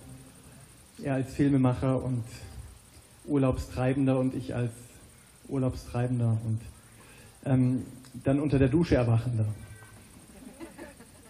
[1.03, 2.25] Er als Filmemacher und
[3.27, 4.73] Urlaubstreibender und ich als
[5.51, 6.61] Urlaubstreibender und
[7.45, 7.83] ähm,
[8.25, 9.47] dann unter der Dusche Erwachender.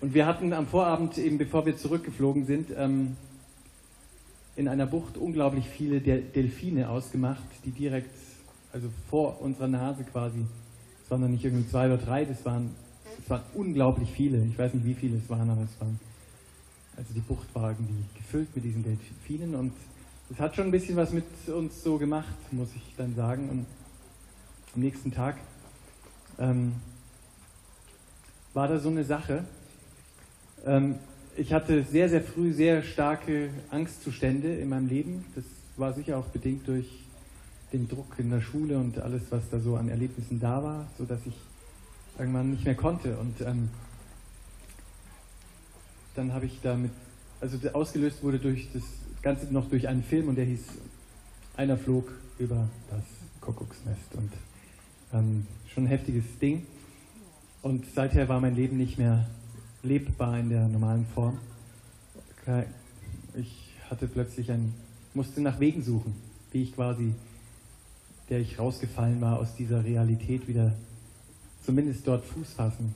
[0.01, 3.17] Und wir hatten am Vorabend, eben bevor wir zurückgeflogen sind, ähm,
[4.57, 8.15] in einer Bucht unglaublich viele Del Delfine ausgemacht, die direkt,
[8.73, 10.39] also vor unserer Nase quasi,
[11.05, 12.71] es waren dann nicht irgendwie zwei oder drei, das waren,
[13.23, 14.43] es waren unglaublich viele.
[14.45, 16.01] Ich weiß nicht, wie viele es waren, aber es waren,
[16.97, 19.73] also die Bucht war irgendwie gefüllt mit diesen Delfinen und
[20.31, 23.49] es hat schon ein bisschen was mit uns so gemacht, muss ich dann sagen.
[23.51, 23.67] Und
[24.75, 25.37] am nächsten Tag
[26.39, 26.75] ähm,
[28.55, 29.45] war da so eine Sache.
[30.65, 30.97] Ähm,
[31.37, 35.25] ich hatte sehr, sehr früh sehr starke Angstzustände in meinem Leben.
[35.35, 35.45] Das
[35.77, 36.87] war sicher auch bedingt durch
[37.73, 41.21] den Druck in der Schule und alles, was da so an Erlebnissen da war, sodass
[41.27, 41.35] ich
[42.19, 43.17] irgendwann nicht mehr konnte.
[43.17, 43.71] Und ähm,
[46.15, 46.91] dann habe ich damit,
[47.41, 48.83] also ausgelöst wurde durch das
[49.23, 50.65] Ganze noch durch einen Film und der hieß
[51.57, 53.03] Einer flog über das
[53.41, 54.33] Kuckucksnest und
[55.13, 56.67] ähm, schon ein heftiges Ding.
[57.63, 59.29] Und seither war mein Leben nicht mehr
[59.83, 61.39] lebbar in der normalen Form.
[63.35, 64.75] Ich hatte plötzlich ein,
[65.15, 66.15] musste nach Wegen suchen,
[66.53, 67.15] wie ich quasi,
[68.29, 70.73] der ich rausgefallen war aus dieser Realität wieder
[71.65, 72.95] zumindest dort Fuß fassen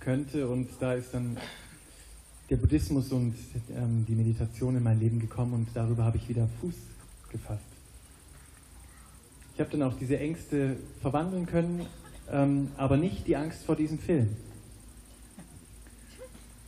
[0.00, 0.48] könnte.
[0.48, 1.36] Und da ist dann
[2.48, 3.34] der Buddhismus und
[3.76, 6.74] ähm, die Meditation in mein Leben gekommen und darüber habe ich wieder Fuß
[7.30, 7.77] gefasst.
[9.58, 11.84] Ich habe dann auch diese Ängste verwandeln können,
[12.30, 14.28] ähm, aber nicht die Angst vor diesem Film.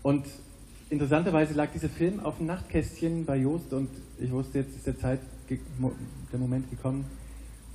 [0.02, 0.26] Und
[0.88, 4.98] interessanterweise lag dieser Film auf dem Nachtkästchen bei Joost und ich wusste, jetzt ist der
[4.98, 7.04] Zeit, der Moment gekommen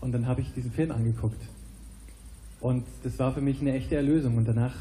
[0.02, 1.42] und dann habe ich diesen Film angeguckt.
[2.60, 4.76] Und das war für mich eine echte Erlösung und danach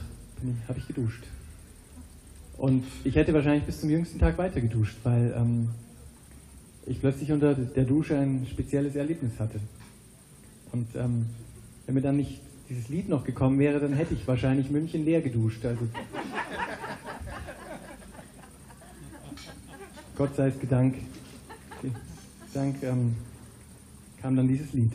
[0.67, 1.23] habe ich geduscht.
[2.59, 5.69] Und ich hätte wahrscheinlich bis zum jüngsten Tag weiter geduscht, weil ähm,
[6.87, 9.61] ich plötzlich unter der Dusche ein spezielles Erlebnis hatte.
[10.75, 11.27] Und ähm,
[11.87, 15.21] wenn mir dann nicht dieses Lied noch gekommen wäre, dann hätte ich wahrscheinlich München leer
[15.21, 15.65] geduscht.
[15.65, 15.87] Also
[20.19, 20.59] Gott sei es
[22.53, 23.15] Dank ähm,
[24.21, 24.91] kam dann dieses Lied.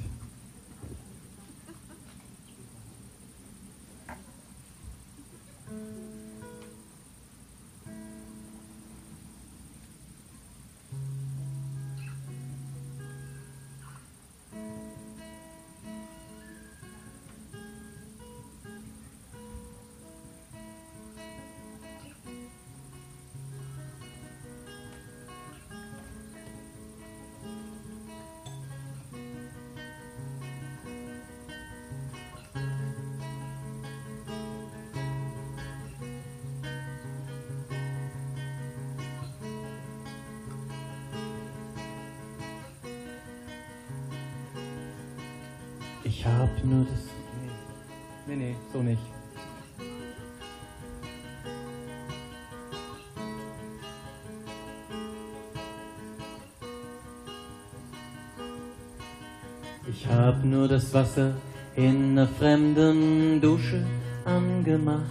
[60.50, 61.34] Nur das Wasser
[61.76, 63.84] in einer fremden Dusche
[64.26, 65.04] angemacht.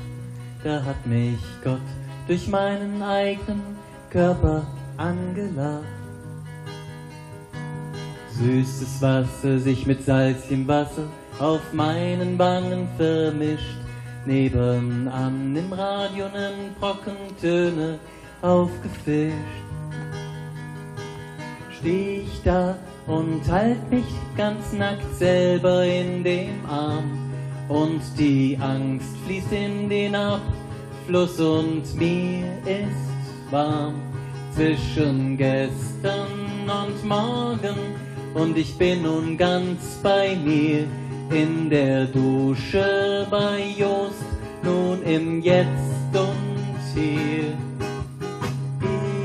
[0.64, 1.80] Da hat mich Gott
[2.26, 3.62] durch meinen eigenen
[4.10, 4.66] Körper
[4.96, 5.84] angelacht.
[8.32, 11.04] Süßes Wasser sich mit salzigem Wasser
[11.38, 13.78] auf meinen Wangen vermischt.
[14.26, 17.98] Nebenan im Radio nen Brockentöne
[18.42, 19.34] aufgefischt.
[21.78, 22.76] Steh ich da
[23.08, 24.04] und halt mich
[24.36, 27.18] ganz nackt selber in dem Arm.
[27.68, 33.94] Und die Angst fließt in den Abfluss und mir ist warm
[34.54, 37.76] zwischen gestern und morgen
[38.34, 40.86] und ich bin nun ganz bei mir
[41.30, 44.24] in der Dusche bei Jost,
[44.62, 47.56] nun im Jetzt und hier.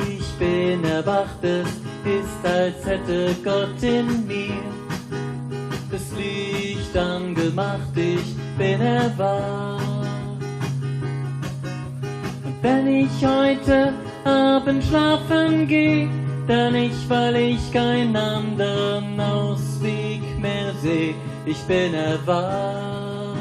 [0.09, 4.61] Ich bin erwacht, es ist, als hätte Gott in mir
[5.91, 9.83] das Licht angemacht, ich bin erwacht.
[12.43, 13.93] Und wenn ich heute
[14.25, 16.09] Abend schlafen gehe,
[16.47, 21.13] dann nicht, weil ich keinen anderen Ausweg mehr seh.
[21.45, 23.37] Ich bin erwacht,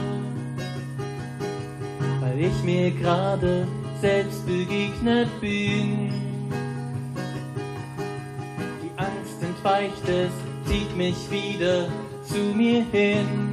[2.20, 3.66] weil ich mir gerade
[4.00, 6.21] selbst begegnet bin.
[9.62, 11.88] Angst entweicht, es zieht mich wieder
[12.24, 13.51] zu mir hin.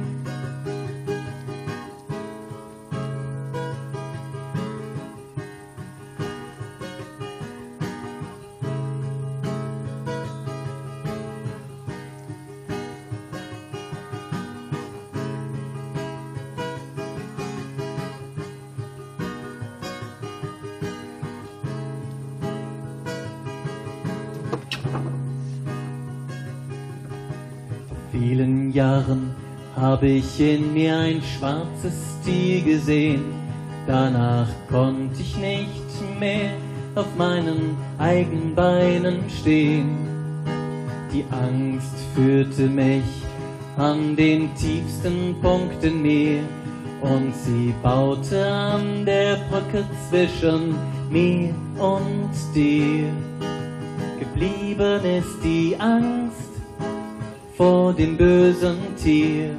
[30.00, 33.34] Habe ich in mir ein schwarzes Tier gesehen.
[33.86, 36.52] Danach konnte ich nicht mehr
[36.94, 39.98] auf meinen eigenen Beinen stehen.
[41.12, 43.04] Die Angst führte mich
[43.76, 46.44] an den tiefsten Punkt in mir
[47.02, 50.76] und sie baute an der Brücke zwischen
[51.10, 53.04] mir und dir.
[54.18, 56.52] Geblieben ist die Angst
[57.58, 59.50] vor dem bösen Tier.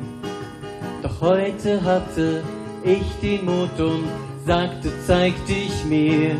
[1.01, 2.43] Doch heute hatte
[2.83, 4.05] ich den Mut und
[4.45, 6.35] sagte, zeig dich mir.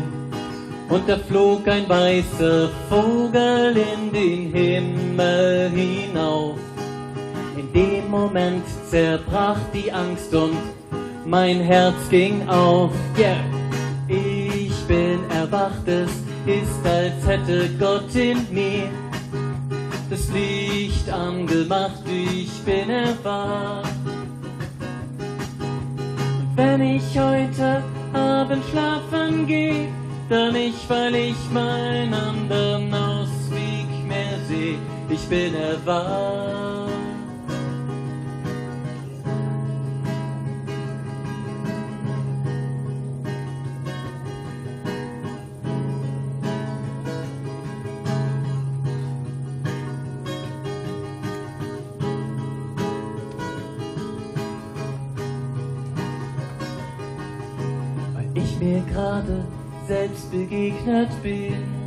[0.88, 6.58] Und da flog ein weißer Vogel in den Himmel hinauf.
[7.56, 10.58] In dem Moment zerbrach die Angst und
[11.26, 12.92] mein Herz ging auf.
[13.18, 13.36] Yeah.
[14.08, 16.10] Ich bin erwacht, es
[16.46, 18.90] ist, als hätte Gott in mir
[20.10, 24.11] das Licht angemacht, ich bin erwacht.
[26.54, 29.88] Wenn ich heute Abend schlafen gehe,
[30.28, 34.76] dann nicht, weil ich meinen anderen Ausweg mehr seh,
[35.08, 36.81] ich bin erwacht.
[60.32, 61.82] Begegnet bin.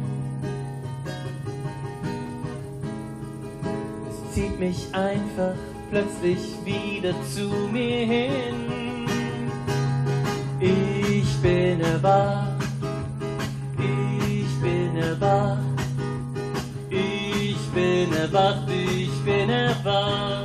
[4.35, 5.55] zieht mich einfach
[5.89, 9.07] plötzlich wieder zu mir hin.
[10.59, 12.67] Ich bin erwacht,
[13.77, 15.59] ich bin erwacht,
[16.89, 20.44] ich bin erwacht, ich bin erwacht.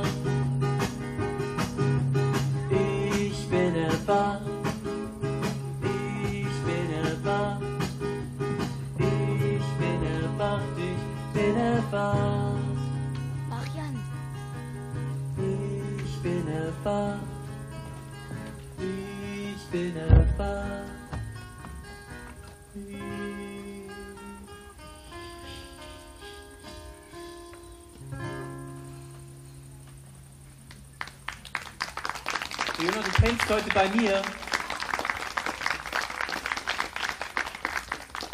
[33.81, 34.21] Bei mir.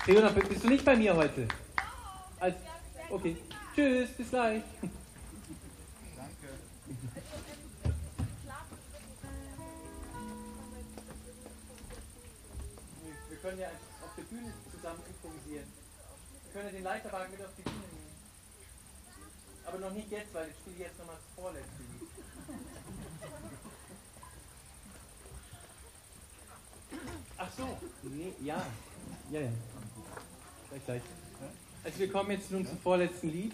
[0.03, 1.47] Fiona, bist du nicht bei mir heute?
[2.39, 2.55] Als,
[3.09, 3.37] okay.
[3.73, 4.63] Tschüss, bis gleich.
[13.29, 15.71] Wir können ja auf der Bühne zusammen improvisieren.
[16.43, 18.15] Wir können ja den Leiterwagen mit auf die Bühne nehmen.
[19.65, 22.76] Aber noch nicht jetzt, weil ich spiele jetzt nochmal das vorletzte.
[27.37, 27.77] Ach so,
[28.43, 28.55] ja.
[29.31, 29.49] Ja, ja.
[30.69, 31.01] Gleich, gleich.
[31.83, 33.53] Also wir kommen jetzt nun zum vorletzten Lied.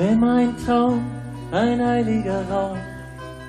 [0.00, 1.04] Noch immer ein Traum,
[1.52, 2.78] ein heiliger Raum,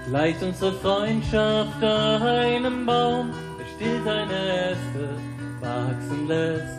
[0.06, 5.10] gleicht unsere Freundschaft einem Baum, der still seine Äste
[5.62, 6.78] wachsen lässt.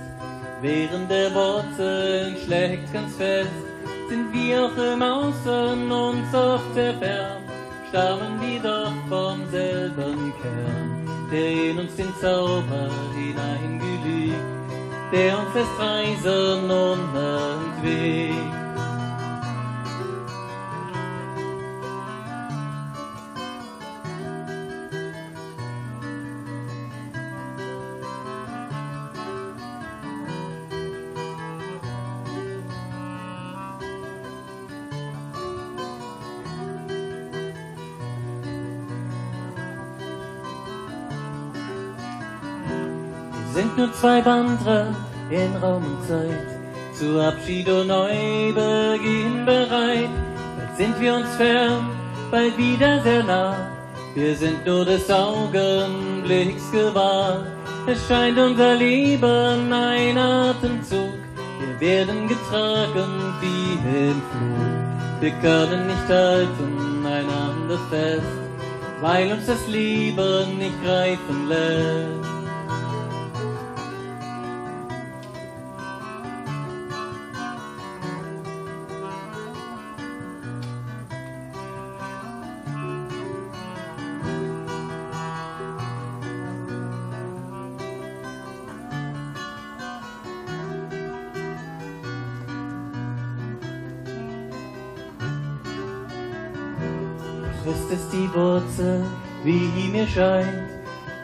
[0.60, 3.48] Während der Wurzeln schlägt ganz fest,
[4.10, 7.48] sind wir auch im Außen uns oft entfernt,
[7.88, 14.36] stammen wir doch vom selben Kern, der in uns den Zauber hineingelegt,
[15.10, 17.12] der uns lässt reisen und
[43.82, 44.94] Nur zwei Wanderer
[45.28, 46.46] in Raum und Zeit,
[46.94, 50.08] zu Abschied und Neubeginn bereit.
[50.56, 51.90] Bald sind wir uns fern,
[52.30, 53.56] bald wieder sehr nah.
[54.14, 57.44] Wir sind nur des Augenblicks gewahr.
[57.88, 61.18] Es scheint unser Leben ein Atemzug.
[61.58, 65.20] Wir werden getragen wie im Flug.
[65.20, 68.22] Wir können nicht halten einander fest,
[69.00, 72.21] weil uns das Leben nicht greifen lässt.
[98.34, 99.04] Wurzel,
[99.44, 100.68] wie mir scheint,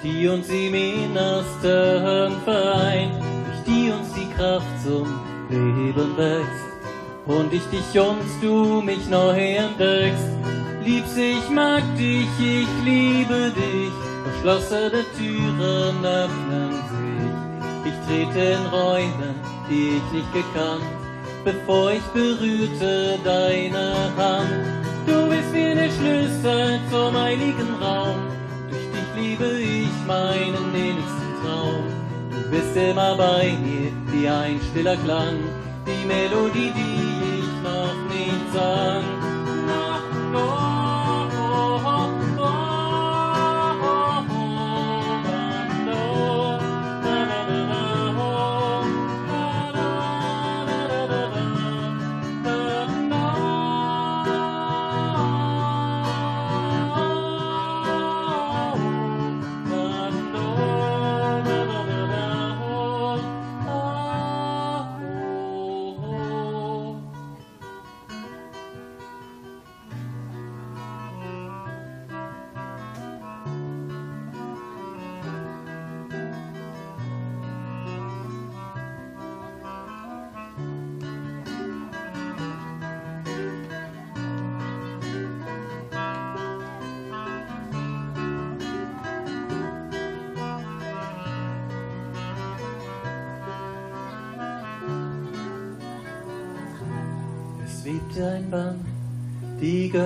[0.02, 3.14] die uns im Innersten vereint,
[3.46, 5.06] durch die uns die Kraft zum
[5.48, 6.68] Leben wächst.
[7.26, 10.28] Und ich dich und du mich neu entdeckst.
[10.84, 13.92] Liebs, ich mag dich, ich liebe dich,
[14.24, 17.92] verschlossene Türen öffnen sich.
[17.92, 19.34] Ich trete in Räume,
[19.68, 20.84] die ich nicht gekannt,
[21.44, 23.94] bevor ich berührte deine
[25.98, 28.20] Schlüssel zum heiligen Raum,
[28.70, 31.84] durch dich liebe ich meinen innigsten Traum.
[32.30, 35.38] Du bist immer bei mir, wie ein stiller Klang,
[35.86, 39.02] die Melodie, die ich noch nicht sang.
[39.66, 40.67] Na,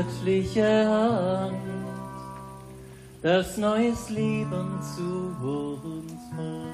[0.02, 1.56] göttliche Hand,
[3.22, 5.36] das neues Leben zu
[5.84, 6.71] uns macht.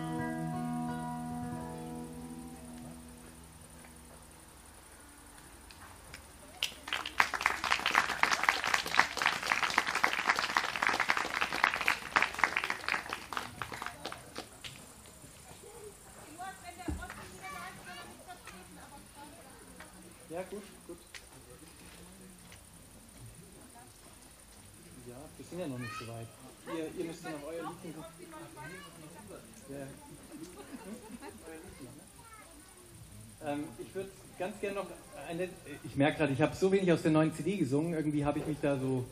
[34.39, 34.86] Ganz gerne noch
[35.28, 35.48] eine.
[35.85, 37.94] Ich merke gerade, ich habe so wenig aus der neuen CD gesungen.
[37.94, 39.05] Irgendwie habe ich mich da so,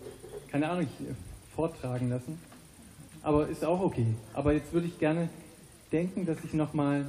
[0.51, 1.15] keine Ahnung, äh,
[1.55, 2.39] vortragen lassen.
[3.23, 4.07] Aber ist auch okay.
[4.35, 5.29] Aber jetzt würde ich gerne
[5.91, 7.07] denken, dass ich nochmal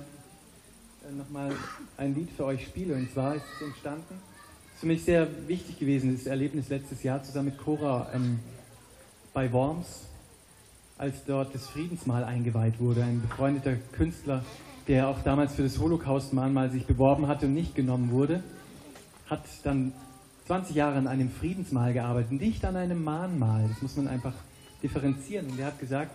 [1.16, 1.56] noch mal
[1.96, 2.96] ein Lied für euch spiele.
[2.96, 4.20] Und zwar ist es entstanden,
[4.74, 8.40] ist für mich sehr wichtig gewesen, das Erlebnis letztes Jahr zusammen mit Cora ähm,
[9.34, 10.04] bei Worms,
[10.98, 13.04] als dort das Friedensmahl eingeweiht wurde.
[13.04, 14.44] Ein befreundeter Künstler,
[14.88, 18.44] der auch damals für das Holocaust-Mahnmal sich beworben hatte und nicht genommen wurde,
[19.30, 19.92] hat dann
[20.48, 23.66] 20 Jahre an einem Friedensmahl gearbeitet, nicht an einem Mahnmal.
[23.68, 24.34] Das muss man einfach
[24.82, 25.48] differenzieren.
[25.48, 26.12] Und er hat gesagt,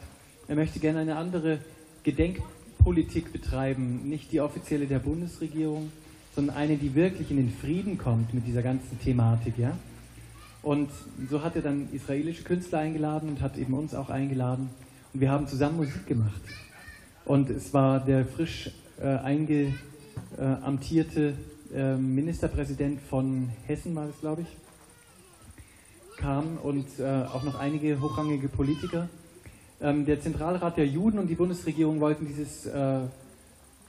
[0.48, 1.58] er möchte gerne eine andere
[2.02, 5.92] Gedenkpolitik betreiben, nicht die offizielle der Bundesregierung,
[6.34, 9.58] sondern eine, die wirklich in den Frieden kommt mit dieser ganzen Thematik.
[9.58, 9.76] Ja?
[10.62, 10.90] Und
[11.28, 14.70] so hat er dann israelische Künstler eingeladen und hat eben uns auch eingeladen.
[15.12, 16.40] Und wir haben zusammen Musik gemacht.
[17.24, 18.70] Und es war der frisch
[19.00, 21.34] äh, eingeamtierte
[21.74, 24.48] äh, Ministerpräsident von Hessen, war das, glaube ich,
[26.16, 29.08] kam und äh, auch noch einige hochrangige Politiker.
[29.80, 33.00] Ähm, der Zentralrat der Juden und die Bundesregierung wollten dieses, äh,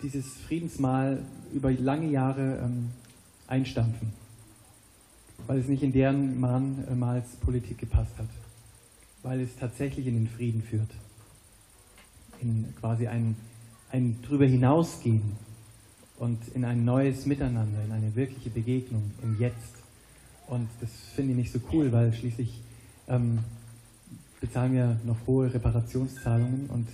[0.01, 1.19] dieses Friedensmahl
[1.53, 2.89] über lange Jahre ähm,
[3.47, 4.13] einstampfen,
[5.45, 8.29] weil es nicht in deren Mahnmalspolitik gepasst hat,
[9.21, 10.89] weil es tatsächlich in den Frieden führt,
[12.43, 13.35] in quasi ein,
[13.91, 15.21] ein drüber hinausgehen
[16.19, 19.73] und in ein neues Miteinander, in eine wirkliche Begegnung im Jetzt.
[20.47, 22.61] Und das finde ich nicht so cool, weil schließlich
[23.07, 23.39] ähm,
[24.41, 26.87] bezahlen wir noch hohe Reparationszahlungen und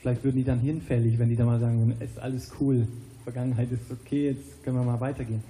[0.00, 2.86] vielleicht würden die dann hinfällig, wenn die dann mal sagen würden, es ist alles cool,
[3.24, 5.42] Vergangenheit ist okay, jetzt können wir mal weitergehen.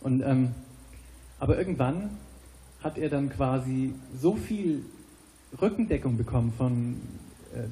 [0.00, 0.50] Und, ähm,
[1.38, 2.10] aber irgendwann
[2.82, 4.82] hat er dann quasi so viel
[5.60, 6.96] Rückendeckung bekommen von
[7.54, 7.68] äh,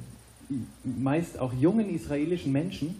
[0.83, 2.95] meist auch jungen israelischen Menschen,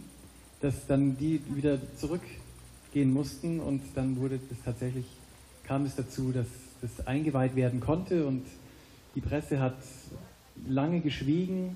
[0.61, 5.05] dass dann die wieder zurückgehen mussten und dann wurde das tatsächlich,
[5.63, 6.47] kam es dazu, dass
[6.81, 8.43] das eingeweiht werden konnte und
[9.15, 9.75] die Presse hat
[10.67, 11.75] lange geschwiegen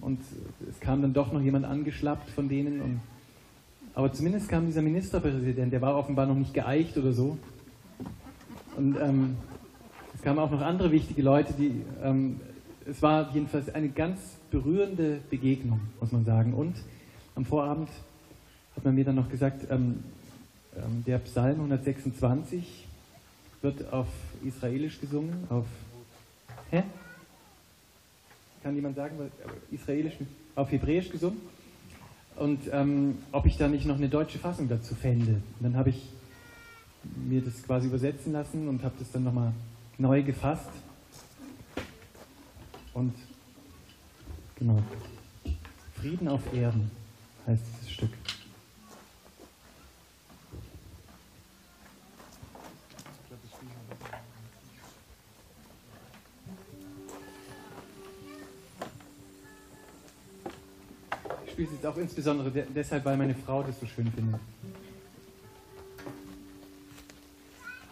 [0.00, 0.20] und
[0.68, 2.80] es kam dann doch noch jemand angeschlappt von denen.
[2.80, 3.00] Und,
[3.94, 7.38] aber zumindest kam dieser Ministerpräsident, der war offenbar noch nicht geeicht oder so.
[8.76, 9.36] Und ähm,
[10.14, 11.82] es kamen auch noch andere wichtige Leute, die.
[12.02, 12.40] Ähm,
[12.86, 14.18] es war jedenfalls eine ganz
[14.50, 16.54] berührende Begegnung, muss man sagen.
[16.54, 16.76] Und
[17.34, 17.88] am Vorabend
[18.76, 20.02] hat man mir dann noch gesagt, ähm,
[20.76, 22.86] ähm, der Psalm 126
[23.62, 24.08] wird auf
[24.44, 25.66] Israelisch gesungen, auf
[26.70, 26.84] Hä?
[28.62, 30.14] kann jemand sagen, äh, israelisch
[30.54, 31.40] auf Hebräisch gesungen.
[32.36, 35.32] Und ähm, ob ich da nicht noch eine deutsche Fassung dazu fände.
[35.32, 36.08] Und dann habe ich
[37.28, 39.52] mir das quasi übersetzen lassen und habe das dann nochmal
[39.98, 40.70] neu gefasst.
[42.94, 43.14] Und
[44.60, 44.82] genau.
[45.94, 46.90] Frieden auf Erden
[47.46, 48.10] heißt dieses Stück.
[61.44, 64.40] Ich spiele es jetzt auch insbesondere de deshalb, weil meine Frau das so schön findet.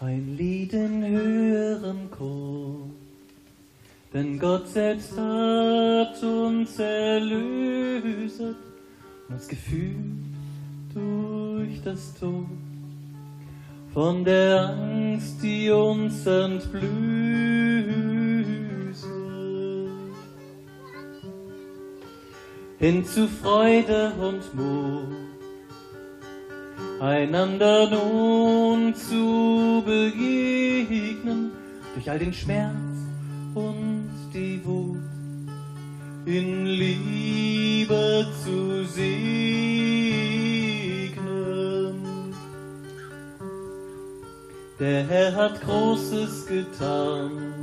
[0.00, 2.88] Ein Lied in höherem Chor,
[4.12, 8.56] denn Gott selbst hat uns erlöset,
[9.28, 9.96] uns gefühlt
[10.94, 12.46] durch das Tod,
[13.92, 16.78] von der Angst, die uns entblößet.
[22.78, 25.28] Hin zu Freude und Mut
[27.00, 31.52] einander nun zu begegnen,
[31.94, 32.74] durch all den Schmerz
[33.54, 33.97] und
[34.32, 34.96] die Wut,
[36.26, 39.14] in Liebe zu segnen.
[44.78, 47.54] Der Herr hat Großes getan,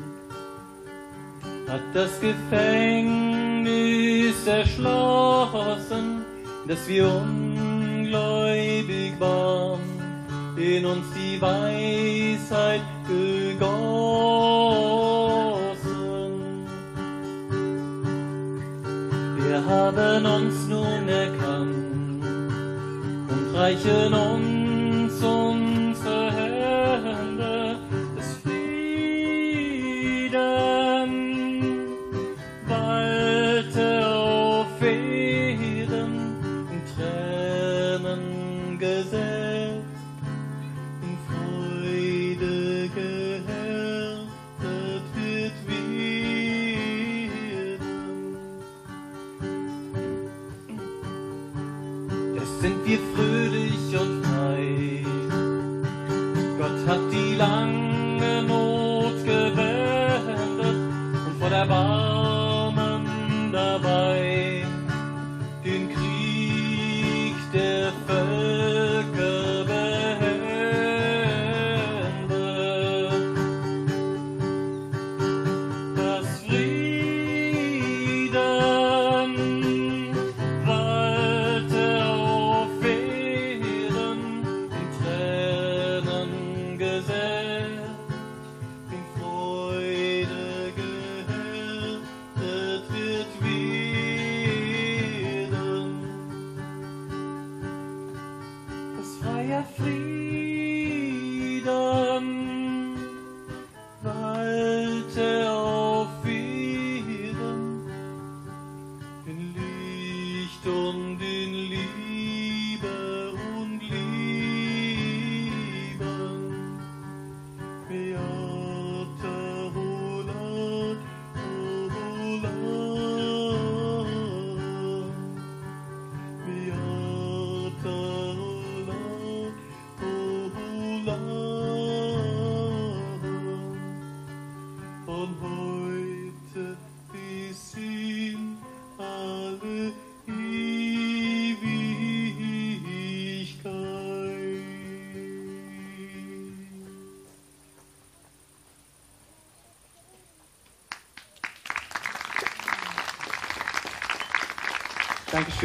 [1.68, 2.88] hat das Gefängnis
[4.48, 6.26] erschlossen,
[6.68, 9.80] dass wir ungläubig waren,
[10.58, 13.85] in uns die Weisheit gegossen.
[19.56, 22.26] Wir haben uns nun erkannt
[23.30, 24.55] und reichen uns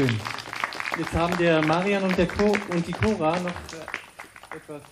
[0.01, 0.21] Dankeschön.
[0.99, 4.83] Jetzt haben der Marian und, der Ko und die Cora noch äh, etwas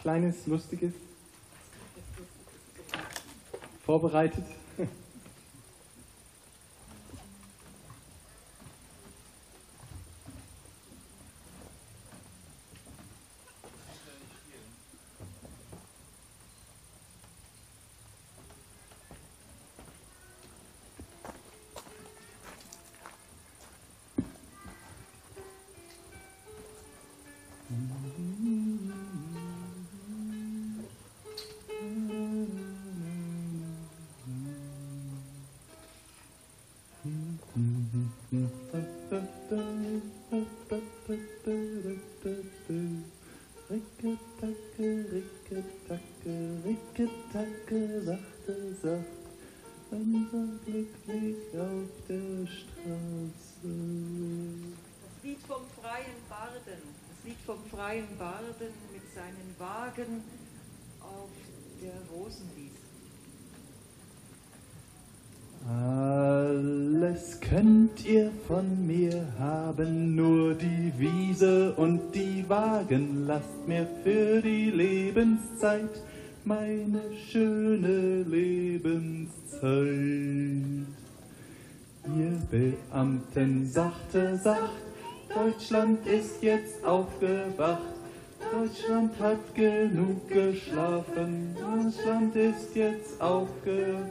[0.00, 0.92] Kleines, Lustiges
[3.84, 4.44] vorbereitet.
[59.92, 60.22] Wagen
[61.00, 61.28] auf
[61.82, 62.72] der Rosenwiese.
[65.68, 73.26] Alles könnt ihr von mir haben, nur die Wiese und die Wagen.
[73.26, 75.90] Lasst mir für die Lebenszeit
[76.44, 79.62] meine schöne Lebenszeit.
[82.16, 84.72] Ihr Beamten sachte, sacht,
[85.34, 87.91] Deutschland ist jetzt aufgewacht.
[88.52, 94.02] Deutschland hat genug geschlafen, Deutschland ist jetzt aufgewacht.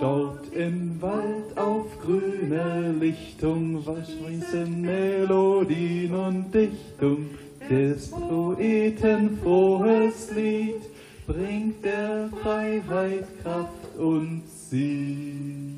[0.00, 7.26] Dort im Wald auf grüne Lichtung, weiße Melodien und Dichtung,
[7.70, 10.82] des Poeten frohes Lied
[11.26, 15.77] bringt der Freiheit Kraft und Sieg.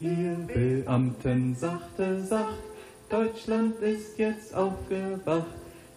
[0.00, 2.58] Ihr Beamten sachte, sacht,
[3.08, 5.46] Deutschland ist jetzt aufgewacht,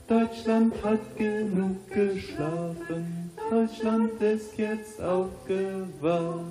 [0.07, 6.45] Deutschland hat genug geschlafen, Deutschland ist jetzt aufgewacht.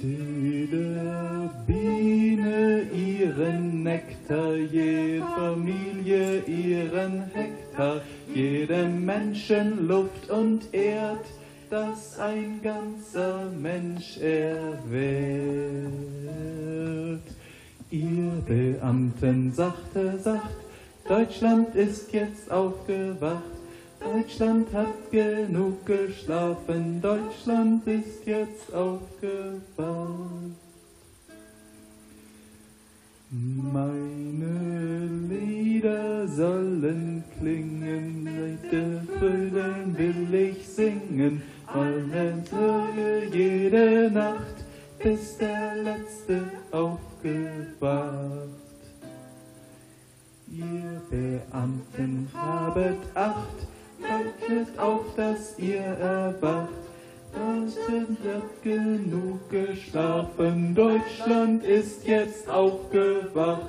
[0.00, 8.02] Jede Biene ihren Nektar, jede Familie ihren Hektar,
[8.32, 11.24] jedem Menschen Luft und Erd,
[11.74, 15.02] das ein ganzer Mensch erwählt.
[17.90, 20.54] Ihr Beamten sachte, sacht,
[21.08, 23.42] Deutschland ist jetzt aufgewacht,
[23.98, 29.60] Deutschland hat genug geschlafen, Deutschland ist jetzt aufgewacht.
[33.72, 38.28] Meine Lieder sollen klingen,
[38.62, 41.42] Leute Frödeln will ich singen,
[41.74, 44.64] alle Tage, jede Nacht,
[45.02, 48.12] bis der Letzte aufgewacht.
[50.48, 53.66] Ihr Beamten habet Acht,
[54.08, 56.68] haltet auf, dass ihr erwacht.
[57.32, 63.66] Deutschland hat genug geschlafen, Deutschland ist jetzt aufgewacht.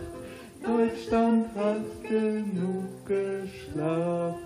[0.63, 4.45] Deutschland hat genug geschlafen.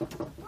[0.00, 0.47] Oh.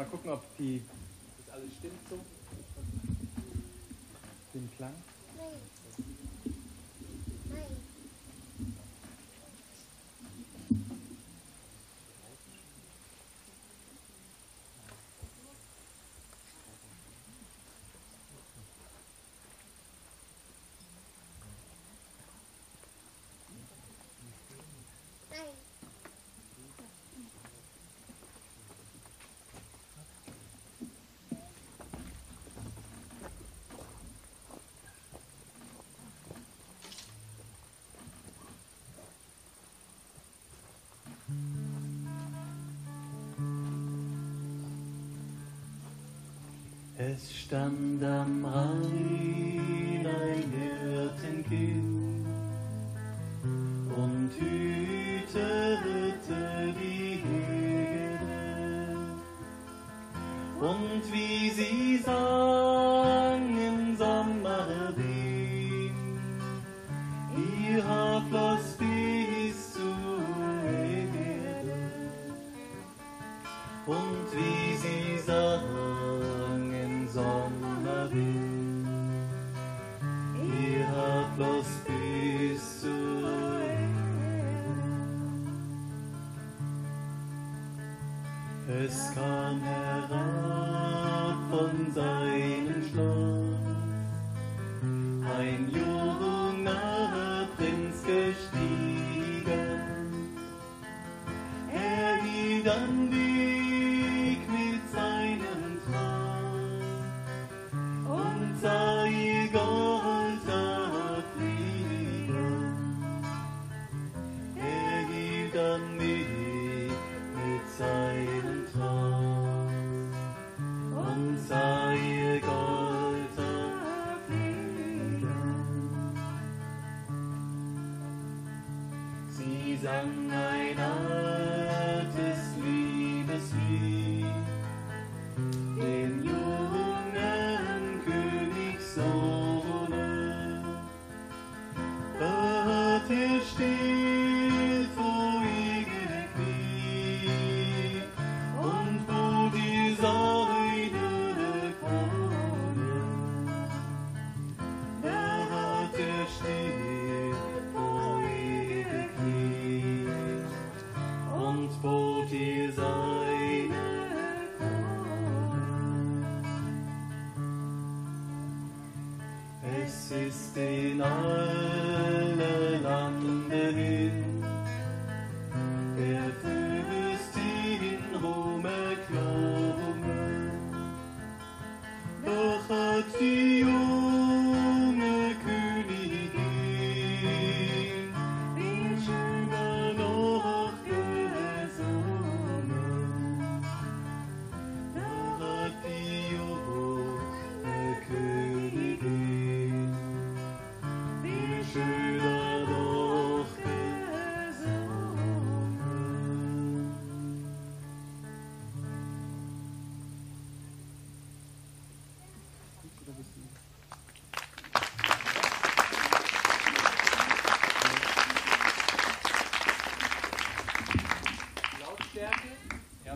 [0.00, 0.82] Mal gucken, ob die,
[1.44, 2.18] das alles stimmt so?
[4.54, 4.94] Den Klang?
[47.12, 51.89] Es stand am Rhein ein Hirtenkind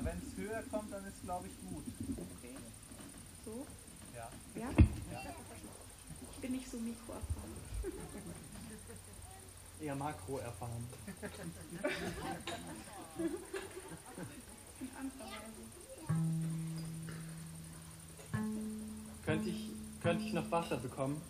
[0.05, 1.85] wenn es höher kommt, dann ist glaube ich gut.
[2.39, 2.57] Okay.
[3.45, 3.67] So?
[4.15, 4.29] Ja.
[4.61, 4.71] Ja?
[6.33, 7.53] Ich bin nicht so mikroerfahren.
[9.81, 10.87] Eher Makro erfahren.
[14.81, 15.65] In anderer Weise.
[19.25, 19.71] Könnte ich,
[20.03, 21.21] könnte ich noch Wasser bekommen?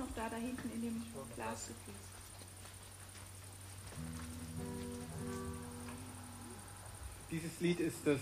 [0.00, 1.02] Noch da, da hinten in dem
[1.36, 1.94] Glasgefäß.
[7.30, 8.20] Dieses Lied ist das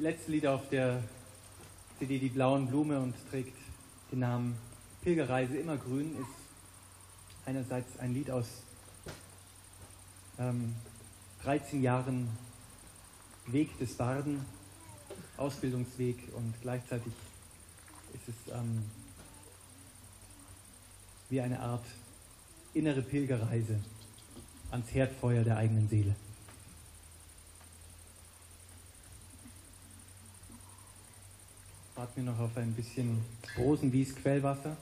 [0.00, 1.02] letzte Lied auf der
[1.98, 3.56] CD Die blauen Blume und trägt
[4.10, 4.58] den Namen
[5.02, 6.16] Pilgerreise immer grün.
[6.20, 8.46] Ist einerseits ein Lied aus
[10.38, 10.74] ähm,
[11.44, 12.28] 13 Jahren
[13.46, 14.44] Weg des Barden,
[15.36, 17.12] Ausbildungsweg und gleichzeitig
[18.12, 18.84] ist es ähm,
[21.30, 21.84] wie eine Art
[22.74, 23.80] innere Pilgerreise
[24.70, 26.14] ans Herdfeuer der eigenen Seele.
[31.94, 33.24] Warten wir noch auf ein bisschen
[33.56, 34.76] Rosenwies Quellwasser.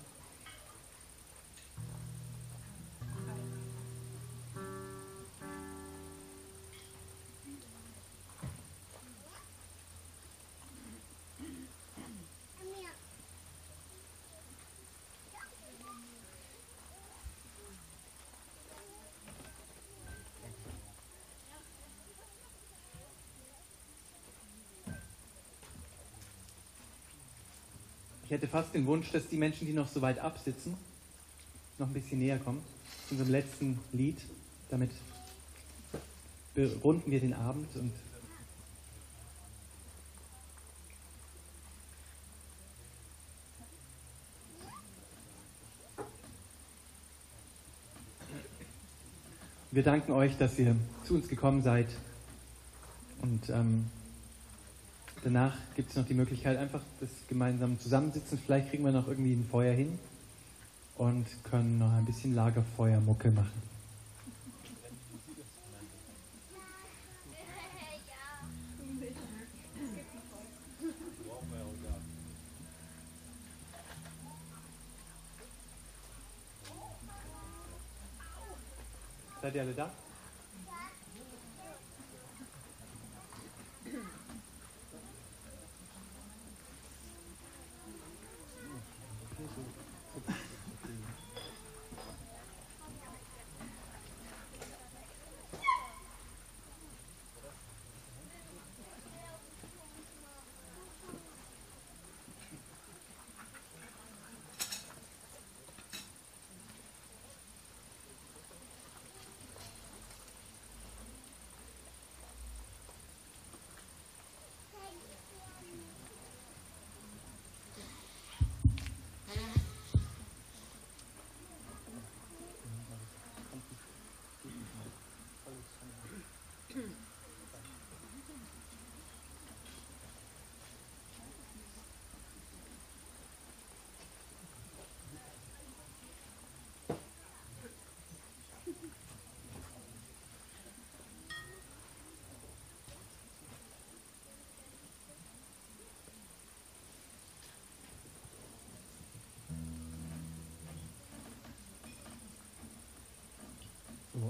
[28.29, 30.77] Ich hätte fast den Wunsch, dass die Menschen, die noch so weit absitzen,
[31.79, 32.61] noch ein bisschen näher kommen.
[33.07, 34.19] Zu unserem letzten Lied.
[34.69, 34.91] Damit
[36.85, 37.91] runden wir den Abend und
[49.71, 51.87] Wir danken euch, dass ihr zu uns gekommen seid
[53.23, 53.87] und ähm,
[55.29, 58.39] danach gibt es noch die Möglichkeit, einfach das gemeinsame Zusammensitzen.
[58.39, 59.99] Vielleicht kriegen wir noch irgendwie ein Feuer hin
[60.97, 63.78] und können noch ein bisschen Lagerfeuermucke machen.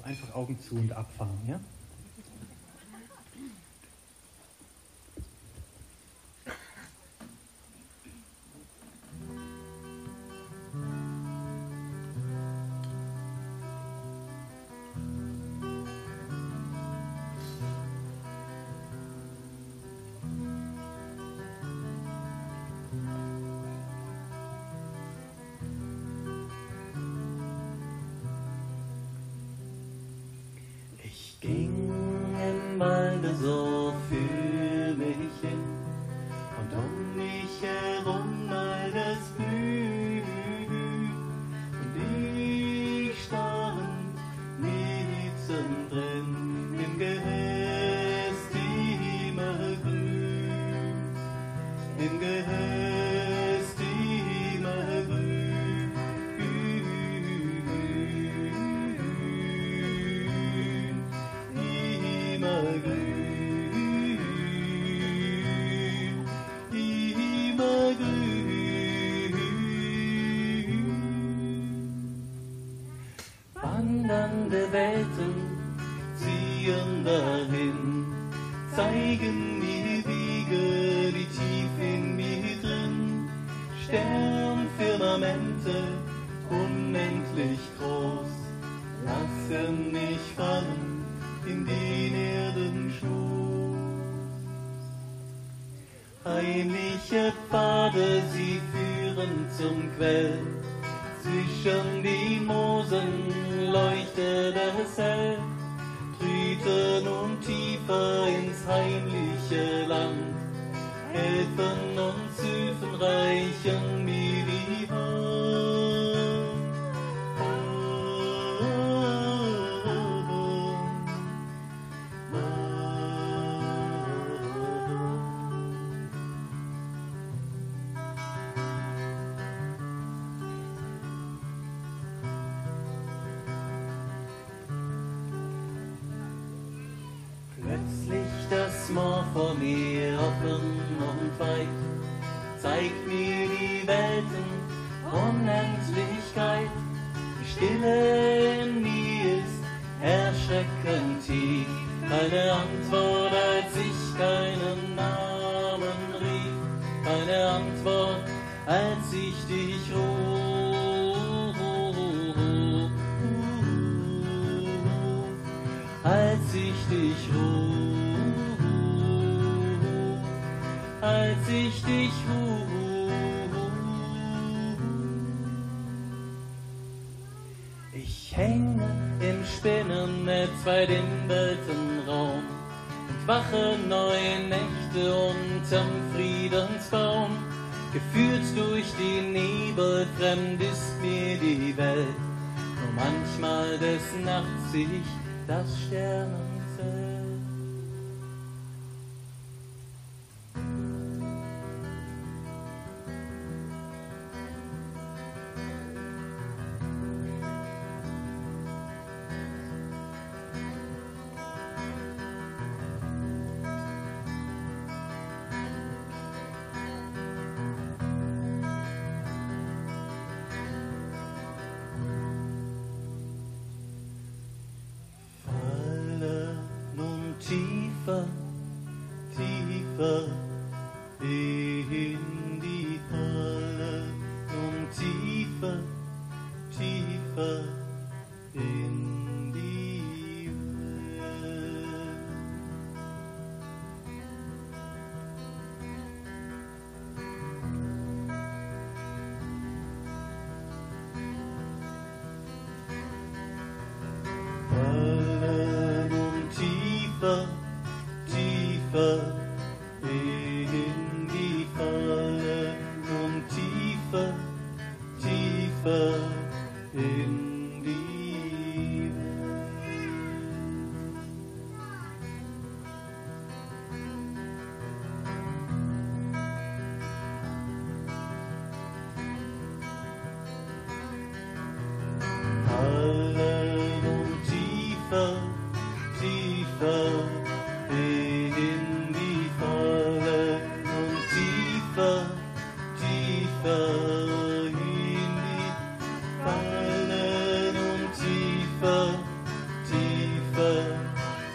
[0.09, 1.61] einfach Augen zu und abfahren, ja?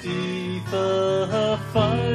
[0.02, 2.13] 几分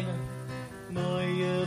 [0.00, 1.66] in eine neue